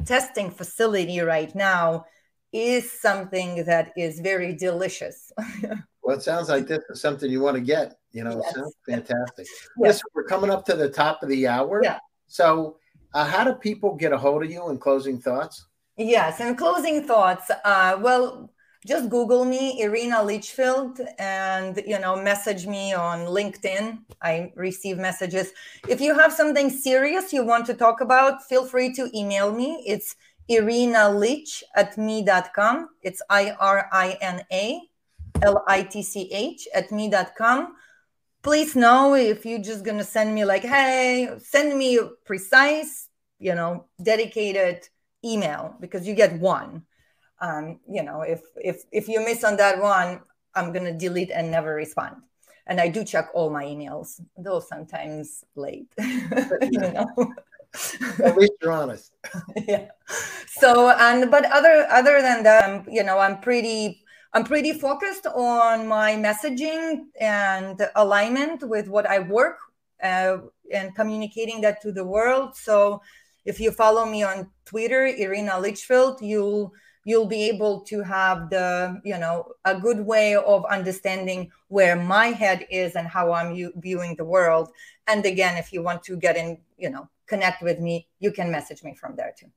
testing 0.04 0.50
facility 0.50 1.20
right 1.20 1.54
now 1.54 2.04
is 2.52 2.92
something 2.92 3.64
that 3.64 3.90
is 3.96 4.20
very 4.20 4.54
delicious. 4.54 5.32
well, 6.02 6.16
it 6.18 6.22
sounds 6.22 6.50
like 6.50 6.66
this 6.66 6.84
is 6.90 7.00
something 7.00 7.30
you 7.30 7.40
want 7.40 7.54
to 7.56 7.62
get. 7.62 7.96
You 8.16 8.24
know, 8.24 8.40
yes. 8.42 8.54
sounds 8.54 8.74
fantastic. 8.88 9.46
Yes. 9.46 9.76
Listen, 9.76 10.02
we're 10.14 10.24
coming 10.24 10.50
up 10.50 10.64
to 10.66 10.74
the 10.74 10.88
top 10.88 11.22
of 11.22 11.28
the 11.28 11.46
hour. 11.46 11.82
Yeah. 11.84 11.98
So, 12.28 12.78
uh, 13.12 13.26
how 13.26 13.44
do 13.44 13.52
people 13.52 13.94
get 13.94 14.10
a 14.10 14.16
hold 14.16 14.42
of 14.42 14.50
you 14.50 14.70
in 14.70 14.78
closing 14.78 15.20
thoughts? 15.20 15.66
Yes, 15.98 16.40
in 16.40 16.56
closing 16.56 17.04
thoughts, 17.06 17.50
uh, 17.64 17.98
well, 18.00 18.50
just 18.86 19.10
Google 19.10 19.44
me, 19.44 19.82
Irina 19.82 20.22
Litchfield, 20.22 20.98
and 21.18 21.82
you 21.86 21.98
know, 21.98 22.16
message 22.16 22.66
me 22.66 22.94
on 22.94 23.26
LinkedIn. 23.26 23.98
I 24.22 24.50
receive 24.54 24.96
messages. 24.96 25.52
If 25.86 26.00
you 26.00 26.18
have 26.18 26.32
something 26.32 26.70
serious 26.70 27.34
you 27.34 27.44
want 27.44 27.66
to 27.66 27.74
talk 27.74 28.00
about, 28.00 28.44
feel 28.44 28.64
free 28.64 28.94
to 28.94 29.10
email 29.14 29.52
me. 29.52 29.82
It's 29.86 30.16
Irina 30.48 31.10
Litch 31.10 31.62
at 31.74 31.98
me.com. 31.98 32.88
It's 33.02 33.20
I 33.28 33.50
R 33.60 33.88
I 33.92 34.16
N 34.22 34.42
A 34.52 34.80
L 35.42 35.64
I 35.68 35.82
T 35.82 36.02
C 36.02 36.30
H 36.32 36.66
at 36.74 36.90
me.com 36.90 37.74
please 38.46 38.76
know 38.76 39.16
if 39.16 39.44
you're 39.44 39.58
just 39.58 39.84
going 39.84 39.98
to 39.98 40.04
send 40.04 40.32
me 40.32 40.44
like 40.44 40.62
hey 40.62 41.28
send 41.38 41.76
me 41.76 41.98
a 41.98 42.06
precise 42.24 43.08
you 43.40 43.52
know 43.52 43.86
dedicated 44.00 44.88
email 45.24 45.74
because 45.80 46.06
you 46.06 46.14
get 46.14 46.38
one. 46.38 46.84
Um, 47.40 47.80
you 47.90 48.04
know 48.04 48.22
if 48.22 48.42
if 48.54 48.84
if 48.92 49.08
you 49.08 49.18
miss 49.18 49.42
on 49.42 49.56
that 49.56 49.82
one 49.82 50.20
i'm 50.54 50.72
going 50.72 50.86
to 50.86 50.92
delete 50.92 51.32
and 51.32 51.50
never 51.50 51.74
respond. 51.74 52.22
And 52.68 52.80
i 52.80 52.86
do 52.88 53.02
check 53.04 53.26
all 53.34 53.50
my 53.50 53.64
emails 53.64 54.20
though 54.38 54.60
sometimes 54.60 55.42
late 55.56 55.90
you 55.98 56.80
know. 56.94 57.10
At 58.24 58.38
least 58.38 58.52
you're 58.62 58.72
honest. 58.72 59.12
Yeah. 59.66 59.88
So 60.46 60.90
and 60.90 61.32
but 61.32 61.44
other 61.50 61.86
other 61.90 62.22
than 62.22 62.44
that 62.44 62.70
um, 62.70 62.86
you 62.88 63.02
know 63.02 63.18
i'm 63.18 63.40
pretty 63.40 64.05
I'm 64.36 64.44
pretty 64.44 64.74
focused 64.74 65.26
on 65.26 65.88
my 65.88 66.12
messaging 66.12 67.06
and 67.18 67.80
alignment 67.96 68.68
with 68.68 68.86
what 68.86 69.06
I 69.06 69.20
work 69.20 69.56
uh, 70.02 70.36
and 70.70 70.94
communicating 70.94 71.62
that 71.62 71.80
to 71.80 71.90
the 71.90 72.04
world. 72.04 72.54
So 72.54 73.00
if 73.46 73.58
you 73.58 73.70
follow 73.70 74.04
me 74.04 74.24
on 74.24 74.50
Twitter, 74.66 75.06
Irina 75.06 75.58
Litchfield, 75.58 76.20
you'll 76.20 76.74
you'll 77.06 77.24
be 77.24 77.48
able 77.48 77.80
to 77.84 78.02
have 78.02 78.50
the 78.50 79.00
you 79.04 79.16
know 79.16 79.52
a 79.64 79.80
good 79.80 80.00
way 80.00 80.36
of 80.36 80.66
understanding 80.66 81.50
where 81.68 81.96
my 81.96 82.26
head 82.26 82.66
is 82.70 82.94
and 82.94 83.08
how 83.08 83.32
I'm 83.32 83.56
viewing 83.76 84.16
the 84.16 84.26
world. 84.26 84.68
And 85.06 85.24
again, 85.24 85.56
if 85.56 85.72
you 85.72 85.82
want 85.82 86.02
to 86.02 86.16
get 86.18 86.36
in, 86.36 86.58
you 86.76 86.90
know, 86.90 87.08
connect 87.26 87.62
with 87.62 87.80
me, 87.80 88.06
you 88.20 88.32
can 88.32 88.50
message 88.50 88.82
me 88.82 88.94
from 89.00 89.16
there 89.16 89.32
too. 89.34 89.50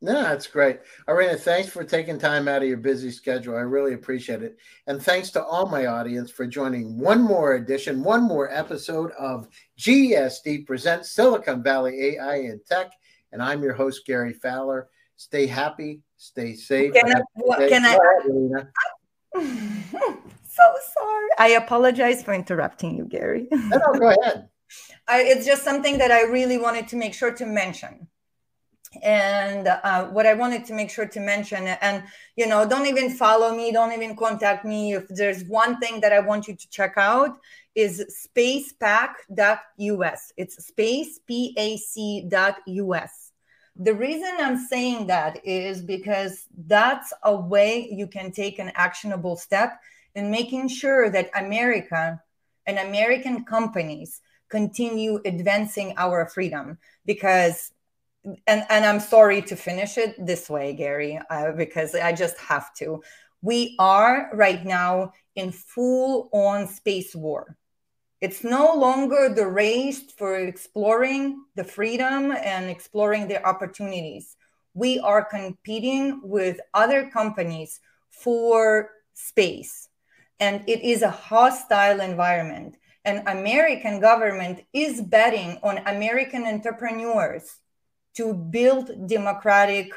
No, 0.00 0.12
that's 0.12 0.46
great. 0.46 0.78
Irina, 1.08 1.36
thanks 1.36 1.68
for 1.68 1.82
taking 1.82 2.18
time 2.18 2.46
out 2.46 2.62
of 2.62 2.68
your 2.68 2.76
busy 2.76 3.10
schedule. 3.10 3.56
I 3.56 3.62
really 3.62 3.94
appreciate 3.94 4.42
it. 4.42 4.56
And 4.86 5.02
thanks 5.02 5.30
to 5.30 5.42
all 5.42 5.66
my 5.66 5.86
audience 5.86 6.30
for 6.30 6.46
joining 6.46 6.96
one 6.98 7.20
more 7.20 7.54
edition, 7.54 8.04
one 8.04 8.22
more 8.22 8.48
episode 8.52 9.10
of 9.18 9.48
GSD 9.76 10.66
Presents 10.66 11.10
Silicon 11.10 11.64
Valley 11.64 12.16
AI 12.16 12.36
and 12.36 12.64
Tech. 12.64 12.92
And 13.32 13.42
I'm 13.42 13.62
your 13.62 13.74
host, 13.74 14.06
Gary 14.06 14.32
Fowler. 14.32 14.88
Stay 15.16 15.46
happy, 15.48 16.00
stay 16.16 16.54
safe. 16.54 16.94
Can 16.94 17.16
I? 17.16 17.20
What, 17.34 17.68
can 17.68 17.84
I 17.84 17.98
so 19.34 20.62
sorry. 20.94 21.28
I 21.38 21.48
apologize 21.56 22.22
for 22.22 22.34
interrupting 22.34 22.96
you, 22.96 23.04
Gary. 23.04 23.48
no, 23.50 23.78
no, 23.78 23.98
go 23.98 24.08
ahead. 24.10 24.48
I, 25.08 25.22
it's 25.22 25.44
just 25.44 25.64
something 25.64 25.98
that 25.98 26.12
I 26.12 26.22
really 26.22 26.58
wanted 26.58 26.86
to 26.88 26.96
make 26.96 27.14
sure 27.14 27.32
to 27.32 27.46
mention 27.46 28.06
and 29.02 29.68
uh, 29.68 30.06
what 30.06 30.26
i 30.26 30.34
wanted 30.34 30.64
to 30.64 30.72
make 30.72 30.90
sure 30.90 31.06
to 31.06 31.20
mention 31.20 31.66
and 31.66 32.02
you 32.36 32.46
know 32.46 32.66
don't 32.66 32.86
even 32.86 33.10
follow 33.10 33.54
me 33.54 33.70
don't 33.70 33.92
even 33.92 34.16
contact 34.16 34.64
me. 34.64 34.94
If 34.94 35.06
there's 35.08 35.44
one 35.44 35.78
thing 35.78 36.00
that 36.00 36.12
i 36.12 36.20
want 36.20 36.48
you 36.48 36.56
to 36.56 36.70
check 36.70 36.94
out 36.96 37.36
is 37.74 38.26
spacepack.us 38.36 40.32
it's 40.36 40.66
space 40.66 41.20
spacepac.us 41.30 43.32
the 43.76 43.94
reason 43.94 44.30
i'm 44.38 44.56
saying 44.56 45.06
that 45.06 45.40
is 45.44 45.82
because 45.82 46.46
that's 46.66 47.12
a 47.24 47.36
way 47.36 47.88
you 47.92 48.06
can 48.06 48.32
take 48.32 48.58
an 48.58 48.72
actionable 48.74 49.36
step 49.36 49.78
in 50.14 50.30
making 50.30 50.68
sure 50.68 51.10
that 51.10 51.28
america 51.34 52.18
and 52.66 52.78
american 52.78 53.44
companies 53.44 54.22
continue 54.48 55.20
advancing 55.24 55.94
our 55.96 56.26
freedom. 56.26 56.78
Because 57.04 57.72
and 58.46 58.64
and 58.68 58.84
i'm 58.84 59.00
sorry 59.00 59.40
to 59.42 59.56
finish 59.56 59.98
it 59.98 60.14
this 60.24 60.48
way 60.50 60.72
gary 60.72 61.18
uh, 61.30 61.52
because 61.52 61.94
i 61.94 62.12
just 62.12 62.36
have 62.38 62.72
to. 62.74 63.02
We 63.40 63.76
are 63.78 64.30
right 64.32 64.64
now 64.64 65.12
in 65.36 65.52
full 65.52 66.28
on 66.32 66.66
space 66.66 67.14
war. 67.14 67.56
It's 68.20 68.42
no 68.42 68.74
longer 68.74 69.32
the 69.32 69.46
race 69.46 70.10
for 70.10 70.36
exploring 70.36 71.44
the 71.54 71.62
freedom 71.62 72.32
and 72.32 72.68
exploring 72.68 73.28
the 73.28 73.44
opportunities. 73.46 74.36
We 74.74 74.98
are 74.98 75.24
competing 75.24 76.20
with 76.24 76.58
other 76.74 77.10
companies 77.10 77.78
for 78.10 78.90
space. 79.14 79.88
And 80.40 80.64
it 80.68 80.82
is 80.82 81.02
a 81.02 81.10
hostile 81.10 82.00
environment. 82.00 82.76
And 83.04 83.26
american 83.28 84.00
government 84.00 84.64
is 84.72 85.00
betting 85.00 85.58
on 85.62 85.78
american 85.86 86.44
entrepreneurs 86.44 87.56
to 88.14 88.34
build 88.34 89.08
democratic 89.08 89.92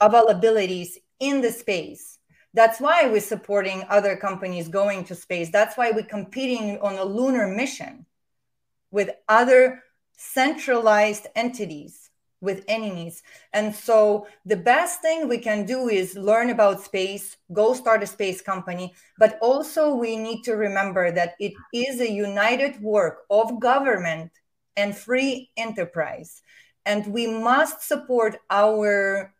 availabilities 0.00 0.96
in 1.20 1.40
the 1.40 1.50
space 1.50 2.18
that's 2.54 2.80
why 2.80 3.08
we're 3.08 3.20
supporting 3.20 3.82
other 3.88 4.16
companies 4.16 4.68
going 4.68 5.04
to 5.04 5.14
space 5.14 5.50
that's 5.50 5.76
why 5.76 5.90
we're 5.90 6.02
competing 6.02 6.78
on 6.80 6.96
a 6.96 7.04
lunar 7.04 7.46
mission 7.46 8.04
with 8.90 9.10
other 9.28 9.82
centralized 10.16 11.26
entities 11.34 12.10
with 12.42 12.64
enemies. 12.68 13.22
And 13.54 13.74
so 13.74 14.26
the 14.44 14.56
best 14.56 15.00
thing 15.00 15.28
we 15.28 15.38
can 15.38 15.64
do 15.64 15.88
is 15.88 16.16
learn 16.16 16.50
about 16.50 16.82
space, 16.82 17.36
go 17.52 17.72
start 17.72 18.02
a 18.02 18.06
space 18.06 18.42
company, 18.42 18.92
but 19.18 19.38
also 19.40 19.94
we 19.94 20.16
need 20.16 20.42
to 20.42 20.54
remember 20.54 21.12
that 21.12 21.34
it 21.38 21.54
is 21.72 22.00
a 22.00 22.10
united 22.10 22.82
work 22.82 23.20
of 23.30 23.60
government 23.60 24.32
and 24.76 24.96
free 24.96 25.50
enterprise. 25.56 26.42
And 26.84 27.06
we 27.12 27.26
must 27.26 27.86
support 27.86 28.38
our 28.50 29.32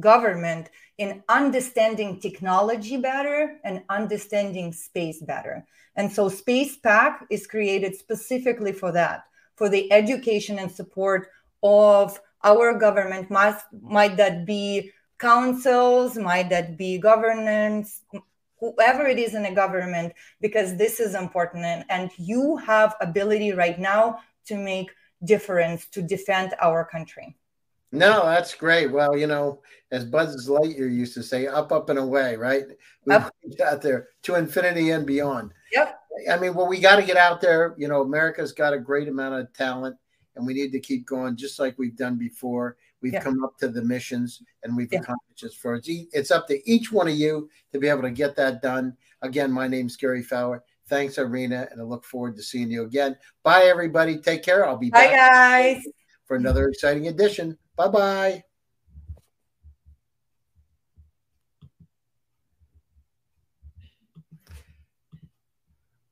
government 0.00 0.70
in 0.98 1.22
understanding 1.28 2.20
technology 2.20 2.96
better 2.96 3.58
and 3.64 3.82
understanding 3.88 4.72
space 4.72 5.22
better. 5.22 5.66
And 5.96 6.12
so 6.12 6.28
Space 6.28 6.76
Pack 6.76 7.26
is 7.30 7.46
created 7.46 7.94
specifically 7.94 8.72
for 8.72 8.90
that, 8.92 9.24
for 9.56 9.68
the 9.68 9.92
education 9.92 10.58
and 10.58 10.70
support 10.70 11.28
of 11.62 12.20
our 12.42 12.78
government 12.78 13.30
must 13.30 13.64
might 13.80 14.16
that 14.16 14.44
be 14.44 14.92
councils 15.18 16.18
might 16.18 16.50
that 16.50 16.76
be 16.76 16.98
governance 16.98 18.02
whoever 18.60 19.06
it 19.06 19.18
is 19.18 19.34
in 19.34 19.46
a 19.46 19.54
government 19.54 20.12
because 20.40 20.76
this 20.76 21.00
is 21.00 21.14
important 21.14 21.64
and, 21.64 21.84
and 21.88 22.10
you 22.18 22.56
have 22.56 22.94
ability 23.00 23.52
right 23.52 23.78
now 23.78 24.18
to 24.46 24.56
make 24.56 24.90
difference 25.24 25.86
to 25.88 26.02
defend 26.02 26.54
our 26.60 26.84
country 26.84 27.36
no 27.92 28.24
that's 28.24 28.54
great 28.54 28.90
well 28.90 29.16
you 29.16 29.26
know 29.26 29.60
as 29.90 30.04
buzz 30.04 30.48
lightyear 30.48 30.92
used 30.92 31.14
to 31.14 31.22
say 31.22 31.46
up 31.46 31.70
up 31.72 31.88
and 31.90 31.98
away 31.98 32.36
right 32.36 32.64
we 33.06 33.14
Up. 33.14 33.32
out 33.64 33.82
there 33.82 34.08
to 34.22 34.34
infinity 34.34 34.90
and 34.90 35.06
beyond 35.06 35.52
yep 35.72 36.00
I 36.30 36.38
mean, 36.38 36.54
well, 36.54 36.68
we 36.68 36.78
got 36.78 36.94
to 36.96 37.02
get 37.02 37.16
out 37.16 37.40
there. 37.40 37.74
You 37.76 37.88
know, 37.88 38.02
America's 38.02 38.52
got 38.52 38.72
a 38.72 38.78
great 38.78 39.08
amount 39.08 39.34
of 39.34 39.52
talent, 39.52 39.96
and 40.36 40.46
we 40.46 40.54
need 40.54 40.70
to 40.70 40.78
keep 40.78 41.04
going, 41.08 41.36
just 41.36 41.58
like 41.58 41.76
we've 41.76 41.96
done 41.96 42.16
before. 42.16 42.76
We've 43.02 43.14
Yeah. 43.14 43.20
come 43.20 43.42
up 43.42 43.58
to 43.58 43.66
the 43.68 43.82
missions, 43.82 44.40
and 44.62 44.76
we've 44.76 44.92
Yeah. 44.92 45.00
accomplished 45.00 45.58
for 45.60 45.74
us. 45.74 45.88
E- 45.88 46.08
It's 46.12 46.30
up 46.30 46.46
to 46.46 46.70
each 46.70 46.92
one 46.92 47.08
of 47.08 47.14
you 47.16 47.50
to 47.72 47.80
be 47.80 47.88
able 47.88 48.02
to 48.02 48.12
get 48.12 48.36
that 48.36 48.62
done. 48.62 48.96
Again, 49.22 49.50
my 49.50 49.66
name's 49.66 49.96
Gary 49.96 50.22
Fowler. 50.22 50.62
Thanks, 50.88 51.18
Irina, 51.18 51.68
and 51.70 51.80
I 51.80 51.84
look 51.84 52.04
forward 52.04 52.36
to 52.36 52.42
seeing 52.42 52.70
you 52.70 52.82
again. 52.82 53.16
Bye, 53.42 53.64
everybody. 53.64 54.18
Take 54.18 54.42
care. 54.42 54.66
I'll 54.66 54.76
be 54.76 54.90
bye 54.90 55.06
back 55.06 55.12
guys 55.12 55.82
for 56.26 56.36
another 56.36 56.68
exciting 56.68 57.08
edition. 57.08 57.56
Bye 57.76 57.88
bye. 57.88 58.53